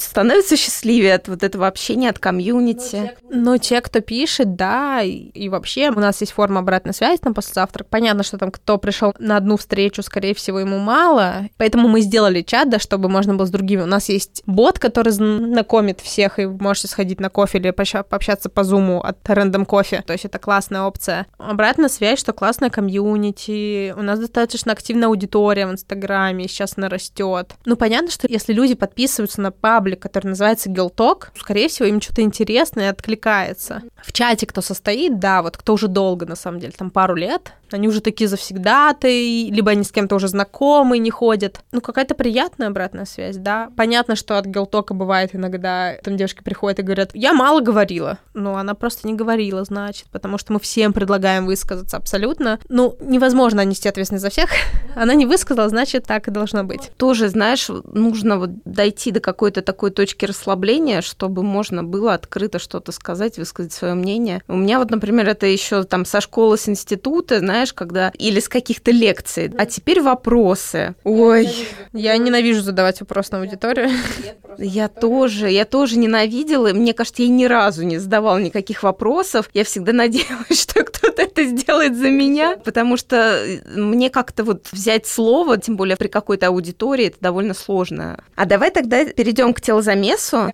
[0.00, 3.12] становятся счастливее от вот этого общения, от комьюнити?
[3.30, 7.32] Ну, те, кто пишет, да, и, и вообще у нас есть форма обратной связи там
[7.32, 7.88] после завтрака.
[7.88, 12.42] Понятно, что там кто пришел на одну встречу, скорее всего, ему мало, поэтому мы сделали
[12.42, 13.82] чат, да, чтобы можно было с другими.
[13.82, 18.48] У нас есть бот, который знакомит всех, и вы можете сходить на кофе или пообщаться
[18.50, 20.02] по зуму от Random Кофе.
[20.06, 21.26] То есть это классная опция.
[21.38, 26.88] Обратная связь, что классная комьюнити, у нас достаточно активная аудитория в Инстаграме, Инстаграме, сейчас она
[26.88, 27.54] растет.
[27.64, 32.22] Ну, понятно, что если люди подписываются на паблик, который называется Talk, скорее всего, им что-то
[32.22, 33.82] интересное откликается.
[34.02, 37.52] В чате кто состоит, да, вот кто уже долго, на самом деле, там пару лет,
[37.72, 41.60] они уже такие завсегдаты, либо они с кем-то уже знакомы, не ходят.
[41.72, 43.70] Ну, какая-то приятная обратная связь, да.
[43.76, 48.18] Понятно, что от гелтока бывает иногда, там девушки приходят и говорят, я мало говорила.
[48.34, 52.58] Ну, она просто не говорила, значит, потому что мы всем предлагаем высказаться абсолютно.
[52.68, 54.50] Ну, невозможно нести ответственность за всех.
[54.96, 56.90] она не высказала, значит, так и должно быть.
[56.96, 62.92] Тоже, знаешь, нужно вот дойти до какой-то такой точки расслабления, чтобы можно было открыто что-то
[62.92, 64.42] сказать, высказать свое мнение.
[64.48, 68.12] У меня вот, например, это еще там со школы, с института, знаешь, когда...
[68.18, 69.52] Или с каких-то лекций.
[69.56, 70.94] А теперь вопросы.
[71.04, 71.48] Ой.
[71.92, 73.90] Я ненавижу задавать вопрос на аудиторию.
[74.58, 75.50] Я тоже.
[75.50, 76.72] Я тоже ненавидела.
[76.72, 79.48] Мне кажется, я ни разу не задавала никаких вопросов.
[79.54, 84.66] Я всегда надеялась, что кто-то это сделает за меня, потому что э, мне как-то вот
[84.72, 88.22] взять слово, тем более при какой-то аудитории, это довольно сложно.
[88.36, 90.52] А давай тогда перейдем к телозамесу.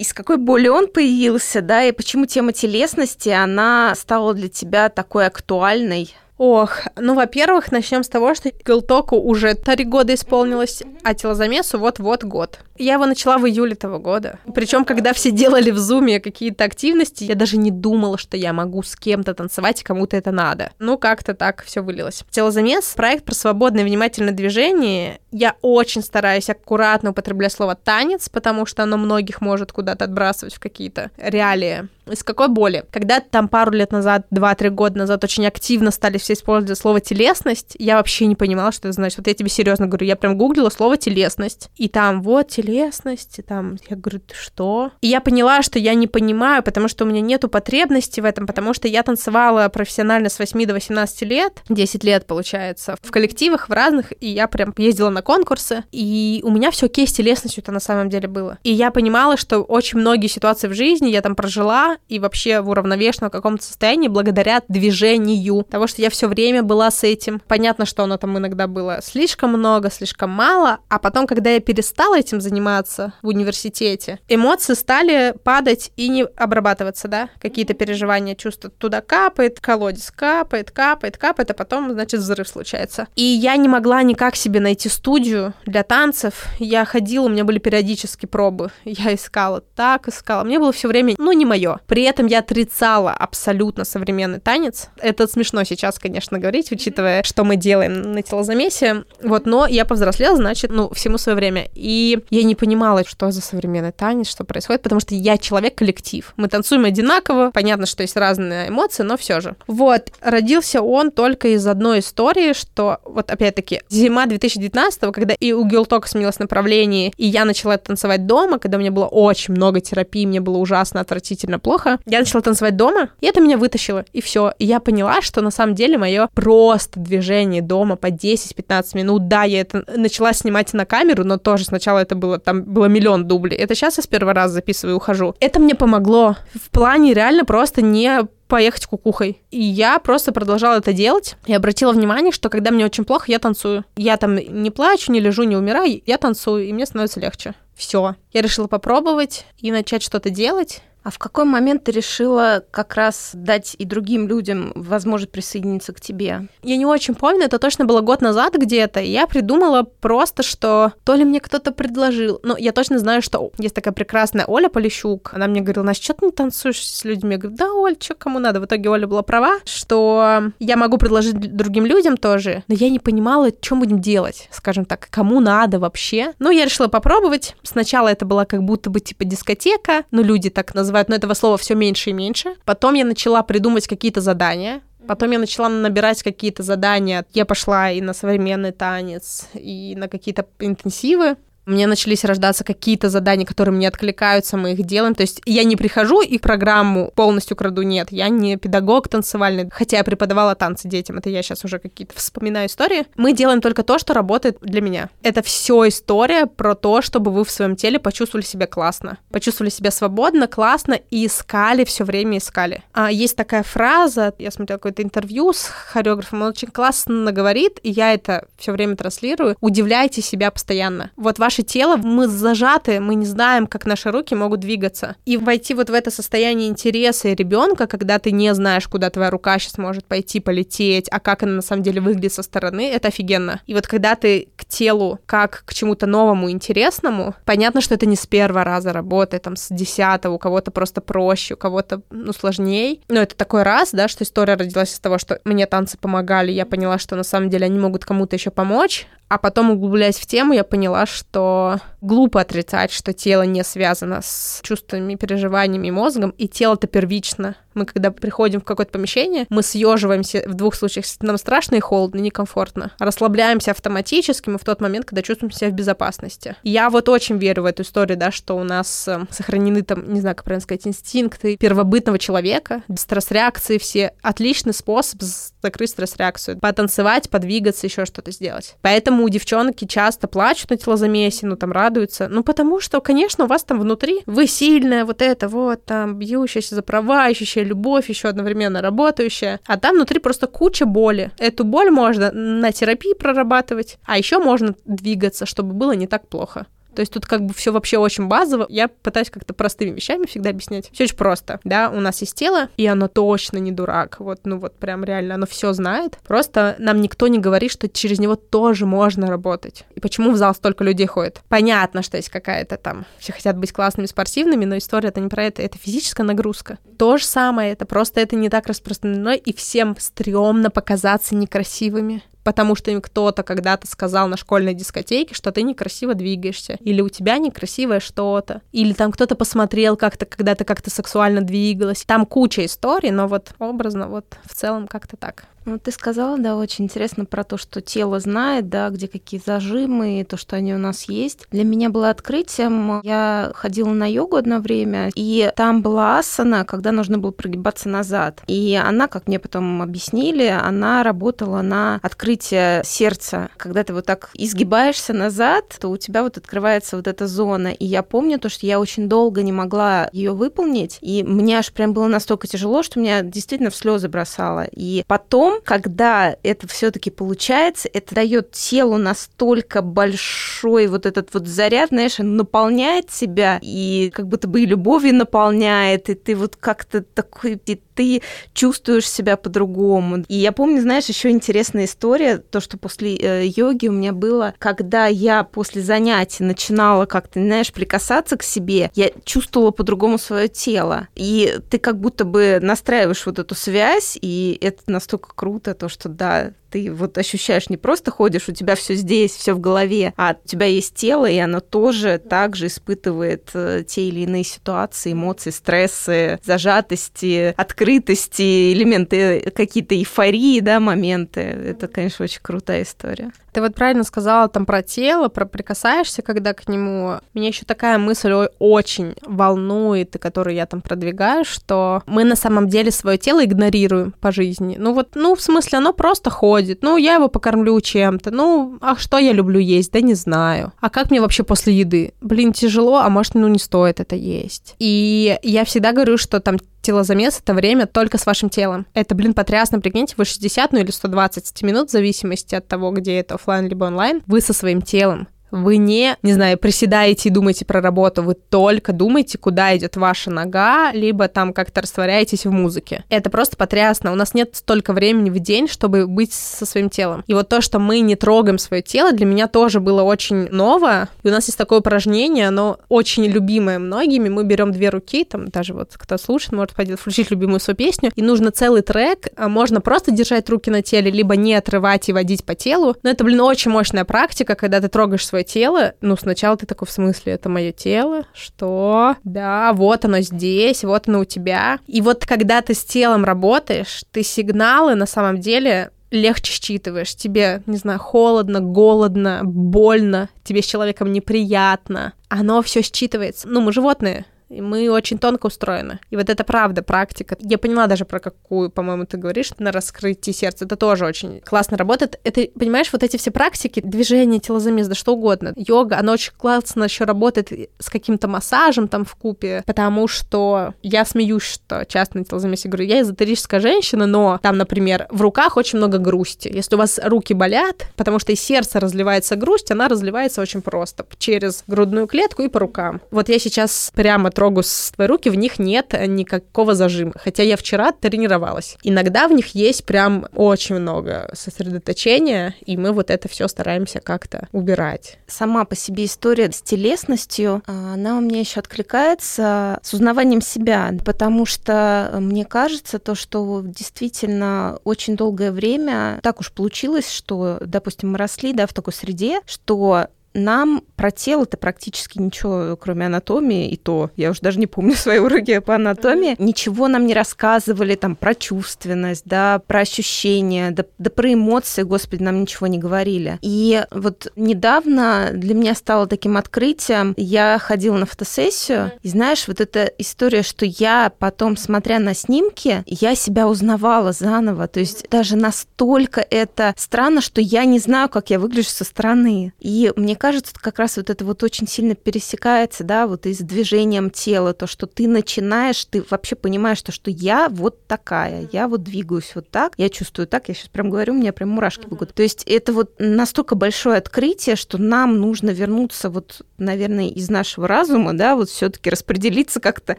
[0.00, 5.26] из какой боли он появился, да, и почему тема телесности, она стала для тебя такой
[5.26, 6.14] актуальной?
[6.40, 12.24] Ох, ну, во-первых, начнем с того, что Гилтоку уже три года исполнилось, а телозамесу вот-вот
[12.24, 12.60] год.
[12.78, 14.38] Я его начала в июле того года.
[14.54, 18.82] Причем, когда все делали в зуме какие-то активности, я даже не думала, что я могу
[18.82, 20.72] с кем-то танцевать, и кому-то это надо.
[20.78, 22.24] Ну, как-то так все вылилось.
[22.30, 25.20] Телозамес— проект про свободное внимательное движение.
[25.32, 30.58] Я очень стараюсь аккуратно употреблять слово «танец», потому что оно многих может куда-то отбрасывать в
[30.58, 31.86] какие-то реалии.
[32.10, 32.84] Из какой боли?
[32.90, 37.76] Когда там пару лет назад, два-три года назад очень активно стали все использовать слово «телесность»,
[37.78, 39.18] я вообще не понимала, что это значит.
[39.18, 43.42] Вот я тебе серьезно говорю, я прям гуглила слово «телесность», и там вот телесность, и
[43.42, 44.90] там, я говорю, ты что?
[45.00, 48.46] И я поняла, что я не понимаю, потому что у меня нету потребности в этом,
[48.46, 53.68] потому что я танцевала профессионально с 8 до 18 лет, 10 лет, получается, в коллективах,
[53.68, 57.72] в разных, и я прям ездила на конкурсы, и у меня все окей с телесностью-то
[57.72, 58.58] на самом деле было.
[58.64, 62.68] И я понимала, что очень многие ситуации в жизни я там прожила, и вообще в
[62.68, 67.40] уравновешенном каком-то состоянии благодаря движению, того, что я все время была с этим.
[67.46, 72.18] Понятно, что оно там иногда было слишком много, слишком мало, а потом, когда я перестала
[72.18, 79.00] этим заниматься в университете, эмоции стали падать и не обрабатываться, да, какие-то переживания, чувства туда
[79.00, 83.06] капает, колодец капает, капает, капает, а потом, значит, взрыв случается.
[83.14, 86.46] И я не могла никак себе найти студию для танцев.
[86.58, 88.70] Я ходила, у меня были периодически пробы.
[88.84, 90.44] Я искала так, искала.
[90.44, 91.78] Мне было все время, ну, не мое.
[91.90, 94.90] При этом я отрицала абсолютно современный танец.
[94.98, 99.02] Это смешно сейчас, конечно, говорить, учитывая, что мы делаем на телозамесе.
[99.24, 101.66] Вот, но я повзрослела, значит, ну, всему свое время.
[101.74, 106.32] И я не понимала, что за современный танец, что происходит, потому что я человек-коллектив.
[106.36, 107.50] Мы танцуем одинаково.
[107.52, 109.56] Понятно, что есть разные эмоции, но все же.
[109.66, 115.64] Вот, родился он только из одной истории, что, вот опять-таки, зима 2019 когда и у
[115.64, 120.24] Гилтока сменилось направление, и я начала танцевать дома, когда у меня было очень много терапии,
[120.24, 121.98] мне было ужасно, отвратительно, плохо, плохо.
[122.06, 124.52] Я начала танцевать дома, и это меня вытащило, и все.
[124.58, 129.44] И я поняла, что на самом деле мое просто движение дома по 10-15 минут, да,
[129.44, 133.56] я это начала снимать на камеру, но тоже сначала это было, там было миллион дублей.
[133.56, 135.34] Это сейчас я с первого раза записываю и ухожу.
[135.40, 139.40] Это мне помогло в плане реально просто не поехать кукухой.
[139.52, 143.38] И я просто продолжала это делать и обратила внимание, что когда мне очень плохо, я
[143.38, 143.84] танцую.
[143.96, 147.54] Я там не плачу, не лежу, не умираю, я танцую, и мне становится легче.
[147.74, 148.16] Все.
[148.32, 150.82] Я решила попробовать и начать что-то делать.
[151.02, 156.00] А в какой момент ты решила как раз дать и другим людям возможность присоединиться к
[156.00, 156.48] тебе?
[156.62, 159.00] Я не очень помню, это точно было год назад где-то.
[159.00, 163.74] Я придумала просто, что то ли мне кто-то предложил, но я точно знаю, что есть
[163.74, 165.32] такая прекрасная Оля Полищук.
[165.32, 167.32] Она мне говорила, Настя, что ты не танцуешь с людьми?
[167.32, 168.60] Я говорю, да, Оль, что кому надо?
[168.60, 172.98] В итоге Оля была права, что я могу предложить другим людям тоже, но я не
[172.98, 176.32] понимала, что будем делать, скажем так, кому надо вообще.
[176.38, 177.56] Ну, я решила попробовать.
[177.62, 181.34] Сначала это была как будто бы типа дискотека, но люди так называют называют, но этого
[181.34, 182.54] слова все меньше и меньше.
[182.64, 187.24] Потом я начала придумывать какие-то задания, Потом я начала набирать какие-то задания.
[187.32, 191.36] Я пошла и на современный танец, и на какие-то интенсивы
[191.66, 195.14] мне начались рождаться какие-то задания, которые мне откликаются, мы их делаем.
[195.14, 198.08] То есть я не прихожу и программу полностью краду, нет.
[198.10, 202.68] Я не педагог танцевальный, хотя я преподавала танцы детям, это я сейчас уже какие-то вспоминаю
[202.68, 203.06] истории.
[203.16, 205.10] Мы делаем только то, что работает для меня.
[205.22, 209.90] Это все история про то, чтобы вы в своем теле почувствовали себя классно, почувствовали себя
[209.90, 212.82] свободно, классно и искали, все время искали.
[212.92, 217.90] А есть такая фраза, я смотрела какое-то интервью с хореографом, он очень классно говорит, и
[217.90, 219.56] я это все время транслирую.
[219.60, 221.10] Удивляйте себя постоянно.
[221.16, 225.16] Вот ваше тело, мы зажаты, мы не знаем, как наши руки могут двигаться.
[225.24, 229.58] И войти вот в это состояние интереса ребенка, когда ты не знаешь, куда твоя рука
[229.58, 233.62] сейчас может пойти, полететь, а как она на самом деле выглядит со стороны, это офигенно.
[233.66, 238.14] И вот когда ты к телу как к чему-то новому, интересному, понятно, что это не
[238.14, 243.00] с первого раза работает, там, с десятого, у кого-то просто проще, у кого-то, ну, сложнее.
[243.08, 246.64] Но это такой раз, да, что история родилась из того, что мне танцы помогали, я
[246.64, 250.52] поняла, что на самом деле они могут кому-то еще помочь, а потом, углубляясь в тему,
[250.52, 256.48] я поняла, что глупо отрицать, что тело не связано с чувствами, переживаниями и мозгом, и
[256.48, 257.56] тело-то первично.
[257.74, 261.06] Мы, когда приходим в какое-то помещение, мы съеживаемся в двух случаях.
[261.20, 262.92] Нам страшно и холодно, некомфортно.
[262.98, 266.56] Расслабляемся автоматически мы в тот момент, когда чувствуем себя в безопасности.
[266.62, 270.20] Я вот очень верю в эту историю, да, что у нас э, сохранены там, не
[270.20, 274.14] знаю, как правильно сказать, инстинкты первобытного человека, стресс-реакции все.
[274.20, 275.22] Отличный способ
[275.62, 276.58] закрыть стресс-реакцию.
[276.58, 278.76] Потанцевать, подвигаться, еще что-то сделать.
[278.82, 282.28] Поэтому у девчонки часто плачут на телозамесе, ну там радуются.
[282.28, 286.74] Ну потому что, конечно, у вас там внутри вы сильная, вот это вот, там, бьющаяся
[286.74, 289.60] за права, ищущая ищущая любовь, еще одновременно работающая.
[289.66, 291.30] А там внутри просто куча боли.
[291.38, 296.66] Эту боль можно на терапии прорабатывать, а еще можно двигаться, чтобы было не так плохо.
[297.00, 298.66] То есть тут как бы все вообще очень базово.
[298.68, 300.90] Я пытаюсь как-то простыми вещами всегда объяснять.
[300.92, 301.58] Все очень просто.
[301.64, 304.16] Да, у нас есть тело, и оно точно не дурак.
[304.18, 306.18] Вот, ну вот прям реально оно все знает.
[306.28, 309.86] Просто нам никто не говорит, что через него тоже можно работать.
[309.94, 311.40] И почему в зал столько людей ходит?
[311.48, 313.06] Понятно, что есть какая-то там...
[313.18, 315.62] Все хотят быть классными, спортивными, но история это не про это.
[315.62, 316.76] Это физическая нагрузка.
[316.98, 317.72] То же самое.
[317.72, 323.44] Это просто это не так распространено, и всем стрёмно показаться некрасивыми потому что им кто-то
[323.44, 328.92] когда-то сказал на школьной дискотеке, что ты некрасиво двигаешься, или у тебя некрасивое что-то, или
[328.92, 332.02] там кто-то посмотрел как-то, когда ты как-то сексуально двигалась.
[332.04, 335.44] Там куча историй, но вот образно вот в целом как-то так.
[335.66, 340.26] Ну, ты сказала, да, очень интересно про то, что тело знает, да, где какие зажимы,
[340.28, 341.46] то, что они у нас есть.
[341.50, 343.00] Для меня было открытием.
[343.02, 348.42] Я ходила на йогу одно время, и там была асана, когда нужно было прогибаться назад.
[348.46, 353.50] И она, как мне потом объяснили, она работала на открытие сердца.
[353.58, 357.68] Когда ты вот так изгибаешься назад, то у тебя вот открывается вот эта зона.
[357.68, 361.70] И я помню то, что я очень долго не могла ее выполнить, и мне аж
[361.72, 364.66] прям было настолько тяжело, что меня действительно в слезы бросало.
[364.70, 371.46] И потом потом, когда это все-таки получается, это дает телу настолько большой вот этот вот
[371.46, 376.56] заряд, знаешь, он наполняет себя и как будто бы и любовью наполняет, и ты вот
[376.56, 378.22] как-то такой, и ты
[378.54, 380.24] чувствуешь себя по-другому.
[380.28, 384.54] И я помню, знаешь, еще интересная история, то, что после э, йоги у меня было,
[384.58, 391.08] когда я после занятий начинала как-то, знаешь, прикасаться к себе, я чувствовала по-другому свое тело.
[391.14, 396.10] И ты как будто бы настраиваешь вот эту связь, и это настолько круто, то, что
[396.10, 400.36] да, ты вот ощущаешь, не просто ходишь, у тебя все здесь, все в голове, а
[400.42, 405.50] у тебя есть тело, и оно тоже также испытывает э, те или иные ситуации, эмоции,
[405.50, 411.40] стрессы, зажатости, открытости, элементы какие-то эйфории, да, моменты.
[411.40, 413.32] Это, конечно, очень крутая история.
[413.52, 417.18] Ты вот правильно сказала там про тело, про прикасаешься, когда к нему.
[417.34, 422.68] Меня еще такая мысль очень волнует, и которую я там продвигаю, что мы на самом
[422.68, 424.76] деле свое тело игнорируем по жизни.
[424.78, 426.82] Ну вот, ну, в смысле, оно просто ходит ходит.
[426.82, 428.30] Ну, я его покормлю чем-то.
[428.30, 429.92] Ну, а что я люблю есть?
[429.92, 430.72] Да не знаю.
[430.80, 432.12] А как мне вообще после еды?
[432.20, 434.74] Блин, тяжело, а может, ну, не стоит это есть.
[434.78, 438.86] И я всегда говорю, что там телозамес— это время только с вашим телом.
[438.94, 443.18] Это, блин, потрясно, прикиньте, вы 60, ну или 120 минут, в зависимости от того, где
[443.18, 447.64] это офлайн либо онлайн, вы со своим телом Вы не, не знаю, приседаете и думаете
[447.64, 453.04] про работу, вы только думаете, куда идет ваша нога, либо там как-то растворяетесь в музыке.
[453.08, 454.12] Это просто потрясно.
[454.12, 457.24] У нас нет столько времени в день, чтобы быть со своим телом.
[457.26, 461.08] И вот то, что мы не трогаем свое тело, для меня тоже было очень ново.
[461.22, 464.28] И у нас есть такое упражнение, оно очень любимое многими.
[464.28, 468.10] Мы берем две руки, там даже вот кто слушает, может пойдет включить любимую свою песню,
[468.14, 472.12] и нужно целый трек, а можно просто держать руки на теле, либо не отрывать и
[472.12, 472.96] водить по телу.
[473.02, 475.94] Но это, блин, очень мощная практика, когда ты трогаешь свое тело.
[476.00, 478.24] Ну, сначала ты такой, в смысле, это мое тело?
[478.34, 479.16] Что?
[479.24, 481.78] Да, вот оно здесь, вот оно у тебя.
[481.86, 487.14] И вот когда ты с телом работаешь, ты сигналы на самом деле легче считываешь.
[487.14, 492.14] Тебе, не знаю, холодно, голодно, больно, тебе с человеком неприятно.
[492.28, 493.46] Оно все считывается.
[493.46, 496.00] Ну, мы животные, и мы очень тонко устроены.
[496.10, 497.36] И вот это правда практика.
[497.40, 500.64] Я поняла даже про какую, по-моему, ты говоришь, на раскрытие сердца.
[500.64, 502.18] Это тоже очень классно работает.
[502.24, 505.52] Это, понимаешь, вот эти все практики, движение, телозамес, да что угодно.
[505.56, 511.04] Йога, она очень классно еще работает с каким-то массажем там в купе, потому что я
[511.04, 515.78] смеюсь, что часто на телозамесе говорю, я эзотерическая женщина, но там, например, в руках очень
[515.78, 516.48] много грусти.
[516.52, 521.06] Если у вас руки болят, потому что из сердца разливается грусть, она разливается очень просто
[521.18, 523.00] через грудную клетку и по рукам.
[523.12, 524.64] Вот я сейчас прямо трогаю
[524.94, 527.12] твои руки, в них нет никакого зажима.
[527.14, 528.78] Хотя я вчера тренировалась.
[528.82, 534.48] Иногда в них есть прям очень много сосредоточения, и мы вот это все стараемся как-то
[534.52, 535.18] убирать.
[535.26, 540.90] Сама по себе история с телесностью, а, она у меня еще откликается с узнаванием себя,
[541.04, 548.12] потому что мне кажется то, что действительно очень долгое время так уж получилось, что, допустим,
[548.12, 553.76] мы росли да, в такой среде, что нам про тело-то практически ничего, кроме анатомии, и
[553.76, 558.16] то, я уже даже не помню свои уроки по анатомии, ничего нам не рассказывали там
[558.16, 563.38] про чувственность, да, про ощущения, да, да про эмоции, господи, нам ничего не говорили.
[563.40, 569.60] И вот недавно для меня стало таким открытием, я ходила на фотосессию, и знаешь, вот
[569.60, 575.36] эта история, что я потом, смотря на снимки, я себя узнавала заново, то есть даже
[575.36, 579.52] настолько это странно, что я не знаю, как я выгляжу со стороны.
[579.60, 583.38] И мне кажется, как раз вот это вот очень сильно пересекается, да, вот и с
[583.38, 588.68] движением тела, то, что ты начинаешь, ты вообще понимаешь, то, что я вот такая, я
[588.68, 591.86] вот двигаюсь вот так, я чувствую так, я сейчас прям говорю, у меня прям мурашки
[591.86, 592.12] бегут.
[592.12, 597.66] То есть это вот настолько большое открытие, что нам нужно вернуться вот, наверное, из нашего
[597.66, 599.96] разума, да, вот все таки распределиться как-то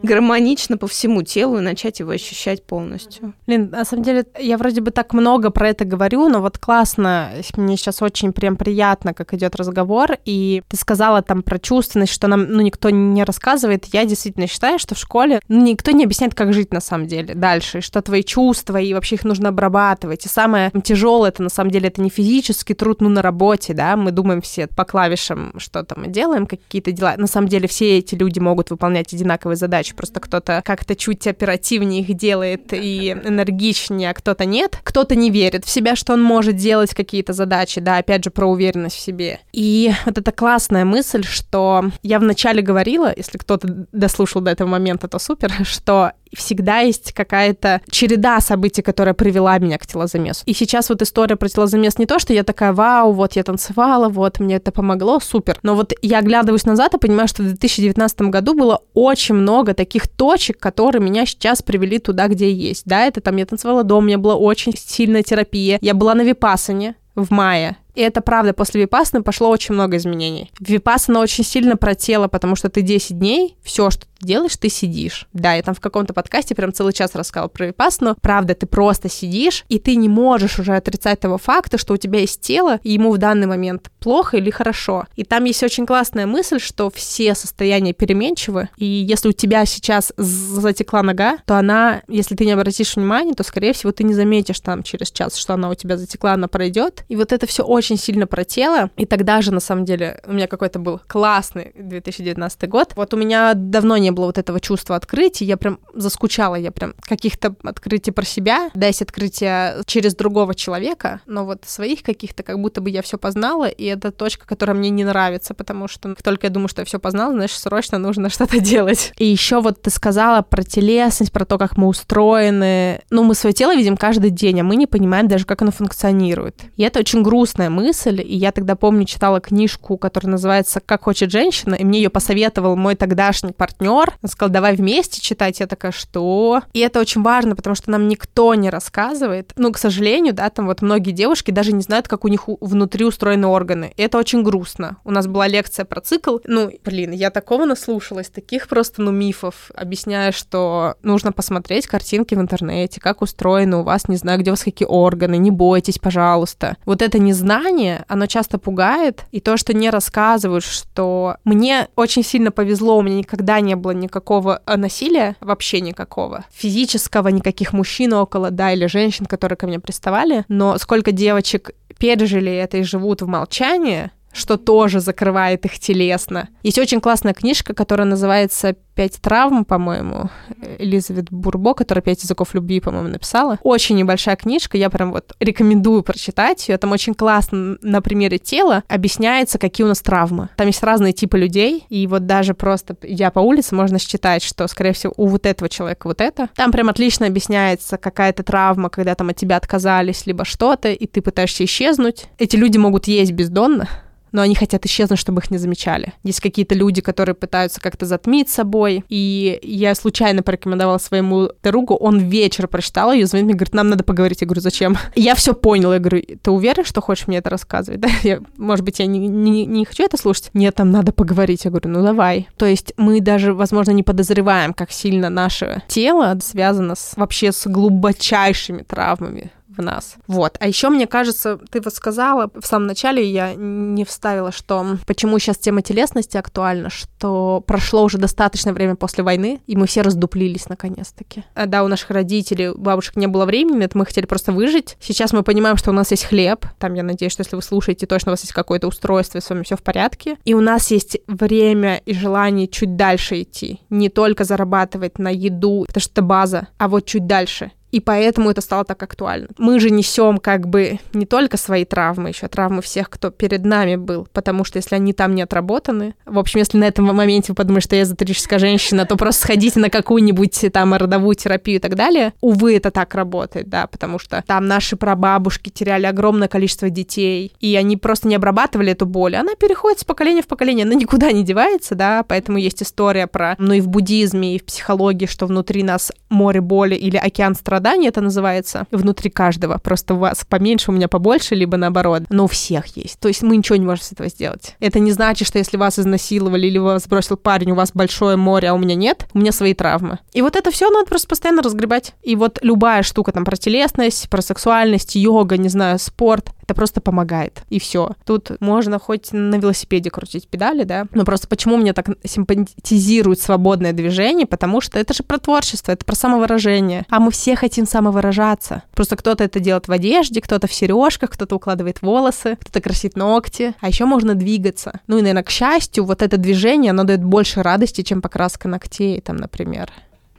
[0.04, 3.34] гармонично по всему телу и начать его ощущать полностью.
[3.48, 7.32] Лин, на самом деле, я вроде бы так много про это говорю, но вот классно,
[7.58, 12.28] мне сейчас очень прям приятно, как идет разговор, и ты сказала там про чувственность, что
[12.28, 13.86] нам, ну, никто не рассказывает.
[13.94, 17.34] Я действительно считаю, что в школе ну, никто не объясняет, как жить на самом деле
[17.34, 20.26] дальше, что твои чувства, и вообще их нужно обрабатывать.
[20.26, 23.96] И самое тяжелое, это на самом деле, это не физический труд, ну, на работе, да,
[23.96, 27.16] мы думаем все по клавишам, что-то мы делаем, какие-то дела.
[27.18, 32.02] На самом деле все эти люди могут выполнять одинаковые задачи, просто кто-то как-то чуть оперативнее
[32.02, 34.80] их делает и энергичнее, а кто-то нет.
[34.84, 38.48] Кто-то не верит в себя, что он может делать какие-то задачи, да, опять же, про
[38.48, 39.40] уверенность в себе.
[39.52, 45.08] И вот эта классная мысль, что я вначале говорила, если кто-то дослушал до этого момента,
[45.08, 50.44] то супер, что всегда есть какая-то череда событий, которая привела меня к телозамесу.
[50.46, 54.08] И сейчас вот история про телозамес не то, что я такая, вау, вот я танцевала,
[54.08, 55.60] вот мне это помогло, супер.
[55.62, 60.08] Но вот я оглядываюсь назад и понимаю, что в 2019 году было очень много таких
[60.08, 62.84] точек, которые меня сейчас привели туда, где есть.
[62.86, 65.80] Да, это там я танцевала дома, у меня была очень сильная терапия.
[65.82, 67.78] Я была на Випасане, в мае.
[67.96, 70.52] И это правда, после Випасны пошло очень много изменений.
[70.60, 75.28] Випасана очень сильно про тело, потому что ты 10 дней, все, что делаешь, ты сидишь.
[75.34, 78.16] Да, я там в каком-то подкасте прям целый час рассказала про Випасну.
[78.22, 82.20] Правда, ты просто сидишь, и ты не можешь уже отрицать того факта, что у тебя
[82.20, 85.06] есть тело, и ему в данный момент плохо или хорошо.
[85.16, 90.14] И там есть очень классная мысль, что все состояния переменчивы, и если у тебя сейчас
[90.18, 94.60] затекла нога, то она, если ты не обратишь внимания, то, скорее всего, ты не заметишь
[94.60, 97.04] там через час, что она у тебя затекла, она пройдет.
[97.08, 98.90] И вот это все очень сильно про тело.
[98.98, 102.94] И тогда же, на самом деле, у меня какой-то был классный 2019 год.
[102.96, 106.94] Вот у меня давно не было вот этого чувства открытия, я прям заскучала, я прям
[107.02, 112.60] каких-то открытий про себя, да, есть открытия через другого человека, но вот своих каких-то как
[112.60, 116.24] будто бы я все познала, и это точка, которая мне не нравится, потому что как
[116.24, 119.14] только я думаю, что я все познала, значит, срочно нужно что-то делать.
[119.18, 123.02] И еще вот ты сказала про телесность, про то, как мы устроены.
[123.10, 126.62] Ну, мы свое тело видим каждый день, а мы не понимаем даже, как оно функционирует.
[126.78, 131.32] И это очень грустная мысль, и я тогда, помню, читала книжку, которая называется «Как хочет
[131.32, 134.01] женщина», и мне ее посоветовал мой тогдашний партнер.
[134.22, 135.60] Он сказал, давай вместе читать.
[135.60, 136.62] Я такая, что?
[136.74, 139.54] И это очень важно, потому что нам никто не рассказывает.
[139.56, 143.06] Ну, к сожалению, да, там вот многие девушки даже не знают, как у них внутри
[143.06, 143.94] устроены органы.
[143.96, 144.98] И это очень грустно.
[145.04, 146.40] У нас была лекция про цикл.
[146.46, 152.40] Ну, блин, я такого наслушалась, таких просто, ну, мифов, объясняя, что нужно посмотреть картинки в
[152.40, 156.78] интернете, как устроены у вас, не знаю, где у вас какие органы, не бойтесь, пожалуйста.
[156.86, 162.52] Вот это незнание, оно часто пугает, и то, что не рассказывают, что мне очень сильно
[162.52, 168.52] повезло, у меня никогда не было никакого э, насилия, вообще никакого, физического, никаких мужчин около,
[168.52, 173.28] да, или женщин, которые ко мне приставали, но сколько девочек пережили это и живут в
[173.28, 176.50] молчании, что тоже закрывает их телесно.
[176.64, 180.30] Есть очень классная книжка, которая называется «Пять травм», по-моему,
[180.78, 183.58] Элизабет Бурбо, которая «Пять языков любви», по-моему, написала.
[183.64, 186.78] Очень небольшая книжка, я прям вот рекомендую прочитать ее.
[186.78, 190.50] Там очень классно на примере тела объясняется, какие у нас травмы.
[190.58, 194.68] Там есть разные типы людей, и вот даже просто идя по улице, можно считать, что,
[194.68, 196.50] скорее всего, у вот этого человека вот это.
[196.56, 201.22] Там прям отлично объясняется какая-то травма, когда там от тебя отказались, либо что-то, и ты
[201.22, 202.26] пытаешься исчезнуть.
[202.38, 203.88] Эти люди могут есть бездонно,
[204.32, 206.14] но они хотят исчезнуть, чтобы их не замечали.
[206.24, 212.20] Есть какие-то люди, которые пытаются как-то затмить собой, и я случайно порекомендовала своему другу, он
[212.20, 214.42] вечер прочитал ее, звонит мне, говорит, нам надо поговорить.
[214.42, 214.98] Я говорю, зачем?
[215.16, 218.02] Я все поняла, я говорю, ты уверен, что хочешь мне это рассказывать?
[218.02, 218.10] Да?
[218.24, 220.50] Я, может быть, я не, не, не хочу это слушать?
[220.54, 221.66] Нет, там надо поговорить.
[221.66, 222.48] Я говорю, ну давай.
[222.58, 227.68] То есть мы даже, возможно, не подозреваем, как сильно наше тело связано с, вообще с
[227.68, 230.16] глубочайшими травмами в нас.
[230.28, 230.58] Вот.
[230.60, 235.40] А еще, мне кажется, ты вот сказала в самом начале, я не вставила, что почему
[235.40, 240.70] сейчас тема телесности актуальна, что прошло уже достаточное время после войны, и мы все раздуплились
[240.70, 241.44] наконец-таки.
[241.56, 244.98] А, да, у наших родителей, бабушек не было времени, это мы хотели просто выжить.
[245.00, 246.66] Сейчас мы понимаем, что у нас есть хлеб.
[246.80, 249.50] Там, я надеюсь, что если вы слушаете, точно у вас есть какое-то устройство, и с
[249.50, 250.38] вами все в порядке.
[250.46, 253.80] И у нас есть время и желание чуть дальше идти.
[253.90, 258.50] Не только зарабатывать на еду, потому что это база, а вот чуть дальше и поэтому
[258.50, 259.48] это стало так актуально.
[259.58, 263.96] Мы же несем как бы не только свои травмы, еще травмы всех, кто перед нами
[263.96, 267.56] был, потому что если они там не отработаны, в общем, если на этом моменте вы
[267.56, 271.96] подумаете, что я эзотерическая женщина, то просто сходите на какую-нибудь там родовую терапию и так
[271.96, 272.34] далее.
[272.42, 277.76] Увы, это так работает, да, потому что там наши прабабушки теряли огромное количество детей, и
[277.76, 279.36] они просто не обрабатывали эту боль.
[279.36, 283.56] Она переходит с поколения в поколение, она никуда не девается, да, поэтому есть история про,
[283.58, 287.81] ну и в буддизме, и в психологии, что внутри нас море боли или океан страданий,
[287.82, 289.80] страдание это называется, внутри каждого.
[289.80, 292.24] Просто у вас поменьше, у меня побольше, либо наоборот.
[292.30, 293.20] Но у всех есть.
[293.20, 294.76] То есть мы ничего не можем с этого сделать.
[294.80, 298.70] Это не значит, что если вас изнасиловали или вас бросил парень, у вас большое море,
[298.70, 300.20] а у меня нет, у меня свои травмы.
[300.32, 302.14] И вот это все надо просто постоянно разгребать.
[302.22, 307.02] И вот любая штука там про телесность, про сексуальность, йога, не знаю, спорт, это просто
[307.02, 307.64] помогает.
[307.70, 308.12] И все.
[308.26, 313.94] Тут можно хоть на велосипеде крутить педали, да, но просто почему мне так симпатизирует свободное
[313.94, 317.06] движение, потому что это же про творчество, это про самовыражение.
[317.10, 318.84] А мы все хотим самовыражаться.
[318.94, 323.74] Просто кто-то это делает в одежде, кто-то в сережках, кто-то укладывает волосы, кто-то красит ногти.
[323.80, 325.00] А еще можно двигаться.
[325.08, 329.22] Ну и, наверное, к счастью, вот это движение, оно дает больше радости, чем покраска ногтей,
[329.22, 329.92] там, например.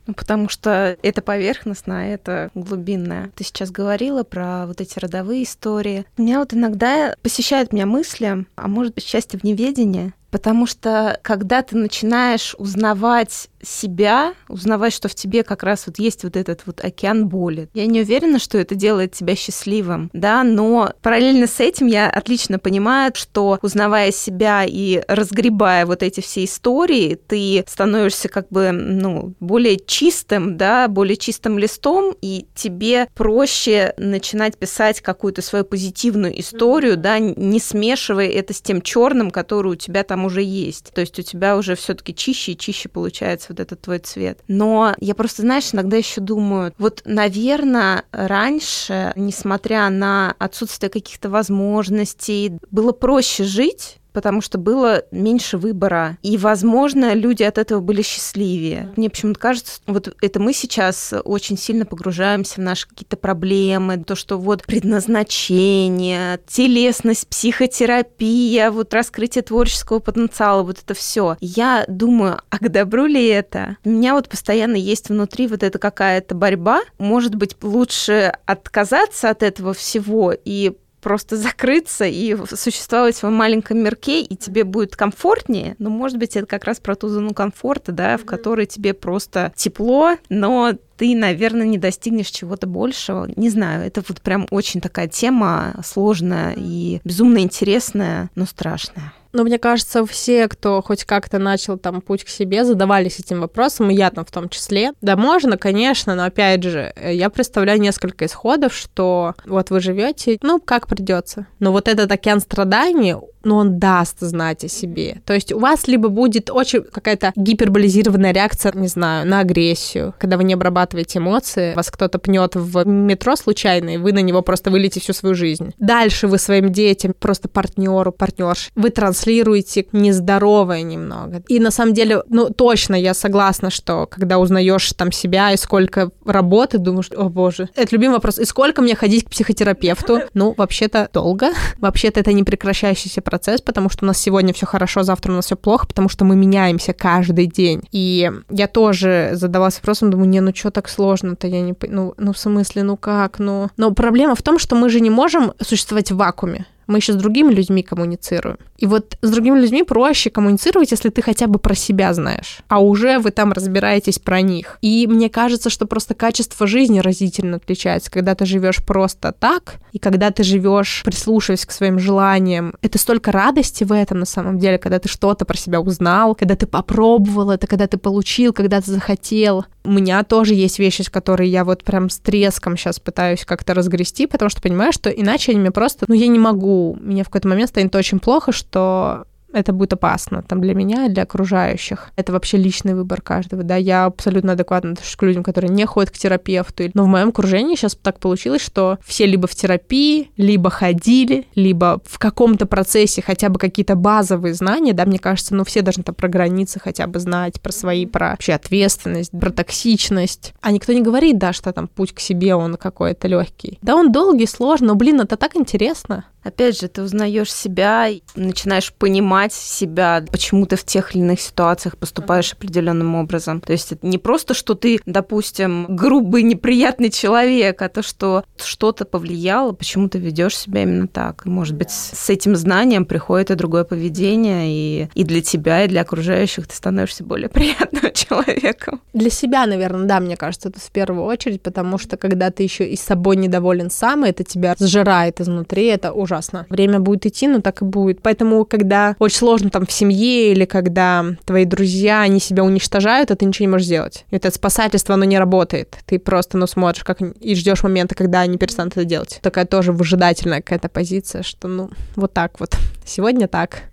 [0.06, 3.30] Ну, потому что это поверхностно, а это глубинное.
[3.36, 6.04] Ты сейчас говорила про вот эти родовые истории.
[6.16, 11.62] Меня вот иногда посещают меня мысли, а может быть, счастье в неведении, потому что когда
[11.62, 16.84] ты начинаешь узнавать себя, узнавать, что в тебе как раз вот есть вот этот вот
[16.84, 17.68] океан боли.
[17.74, 22.58] Я не уверена, что это делает тебя счастливым, да, но параллельно с этим я отлично
[22.58, 29.34] понимаю, что узнавая себя и разгребая вот эти все истории, ты становишься как бы, ну,
[29.40, 36.96] более чистым, да, более чистым листом, и тебе проще начинать писать какую-то свою позитивную историю,
[36.96, 40.92] да, не смешивая это с тем черным, который у тебя там уже есть.
[40.92, 44.40] То есть у тебя уже все-таки чище и чище получается вот этот твой цвет.
[44.48, 52.58] Но я просто, знаешь, иногда еще думаю, вот, наверное, раньше, несмотря на отсутствие каких-то возможностей,
[52.70, 56.18] было проще жить, потому что было меньше выбора.
[56.22, 58.92] И, возможно, люди от этого были счастливее.
[58.96, 64.14] Мне почему-то кажется, вот это мы сейчас очень сильно погружаемся в наши какие-то проблемы, то,
[64.14, 71.36] что вот предназначение, телесность, психотерапия, вот раскрытие творческого потенциала, вот это все.
[71.40, 73.76] Я думаю, а к добру ли это?
[73.84, 76.82] У меня вот постоянно есть внутри вот эта какая-то борьба.
[76.98, 83.78] Может быть, лучше отказаться от этого всего и просто закрыться и существовать в своем маленьком
[83.78, 87.92] мирке, и тебе будет комфортнее, но, может быть, это как раз про ту зону комфорта,
[87.92, 93.28] да, в которой тебе просто тепло, но ты, наверное, не достигнешь чего-то большего.
[93.34, 99.12] Не знаю, это вот прям очень такая тема сложная и безумно интересная, но страшная.
[99.32, 103.90] Но мне кажется, все, кто хоть как-то начал там путь к себе, задавались этим вопросом,
[103.90, 104.92] и я там в том числе.
[105.00, 110.60] Да, можно, конечно, но опять же, я представляю несколько исходов, что вот вы живете, ну,
[110.60, 111.46] как придется.
[111.58, 115.20] Но вот этот океан страданий, но он даст знать о себе.
[115.24, 120.36] То есть у вас либо будет очень какая-то гиперболизированная реакция, не знаю, на агрессию, когда
[120.36, 124.70] вы не обрабатываете эмоции, вас кто-то пнет в метро случайно, и вы на него просто
[124.70, 125.72] вылетите всю свою жизнь.
[125.78, 128.90] Дальше вы своим детям, просто партнеру, партнерш, вы
[129.22, 131.42] транслируете нездоровое немного.
[131.48, 136.10] И на самом деле, ну, точно я согласна, что когда узнаешь там себя и сколько
[136.24, 140.20] работы, думаешь, о боже, это любимый вопрос, и сколько мне ходить к психотерапевту?
[140.34, 141.50] Ну, вообще-то долго.
[141.78, 145.46] Вообще-то это не прекращающийся процесс, потому что у нас сегодня все хорошо, завтра у нас
[145.46, 147.82] все плохо, потому что мы меняемся каждый день.
[147.92, 151.74] И я тоже задавалась вопросом, думаю, не, ну что так сложно-то, я не...
[151.88, 153.68] Ну, ну, в смысле, ну как, ну...
[153.76, 157.16] Но проблема в том, что мы же не можем существовать в вакууме мы еще с
[157.16, 158.58] другими людьми коммуницируем.
[158.76, 162.80] И вот с другими людьми проще коммуницировать, если ты хотя бы про себя знаешь, а
[162.80, 164.78] уже вы там разбираетесь про них.
[164.82, 169.98] И мне кажется, что просто качество жизни разительно отличается, когда ты живешь просто так, и
[169.98, 172.74] когда ты живешь, прислушиваясь к своим желаниям.
[172.82, 176.56] Это столько радости в этом на самом деле, когда ты что-то про себя узнал, когда
[176.56, 179.64] ты попробовал это, когда ты получил, когда ты захотел.
[179.84, 184.26] У меня тоже есть вещи, которые я вот прям с треском сейчас пытаюсь как-то разгрести,
[184.26, 186.81] потому что понимаю, что иначе они мне просто, ну, я не могу.
[187.00, 191.08] Мне в какой-то момент станет очень плохо, что это будет опасно там для меня и
[191.08, 192.10] для окружающих.
[192.16, 196.10] Это вообще личный выбор каждого, да, я абсолютно адекватно отношусь к людям, которые не ходят
[196.10, 200.70] к терапевту, но в моем окружении сейчас так получилось, что все либо в терапии, либо
[200.70, 205.82] ходили, либо в каком-то процессе хотя бы какие-то базовые знания, да, мне кажется, ну все
[205.82, 210.54] должны там про границы хотя бы знать, про свои, про вообще ответственность, про токсичность.
[210.60, 213.78] А никто не говорит, да, что там путь к себе, он какой-то легкий.
[213.82, 216.24] Да, он долгий, сложный, но, блин, это так интересно.
[216.42, 221.96] Опять же, ты узнаешь себя, начинаешь понимать себя, почему ты в тех или иных ситуациях
[221.96, 223.60] поступаешь определенным образом.
[223.60, 229.04] То есть это не просто, что ты, допустим, грубый, неприятный человек, а то, что что-то
[229.04, 231.42] повлияло, почему ты ведешь себя именно так.
[231.46, 235.88] И, может быть, с этим знанием приходит и другое поведение, и, и для тебя, и
[235.88, 239.00] для окружающих ты становишься более приятным человеком.
[239.12, 242.88] Для себя, наверное, да, мне кажется, это в первую очередь, потому что когда ты еще
[242.88, 246.66] и собой недоволен сам, это тебя сжирает изнутри, это ужасно.
[246.68, 248.22] Время будет идти, но так и будет.
[248.22, 253.36] Поэтому, когда очень сложно там в семье или когда твои друзья, они себя уничтожают, а
[253.36, 254.24] ты ничего не можешь сделать.
[254.30, 255.96] Это спасательство, оно не работает.
[256.06, 259.38] Ты просто, ну, смотришь как и ждешь момента, когда они перестанут это делать.
[259.42, 262.76] Такая тоже выжидательная какая-то позиция, что, ну, вот так вот.
[263.04, 263.91] Сегодня так.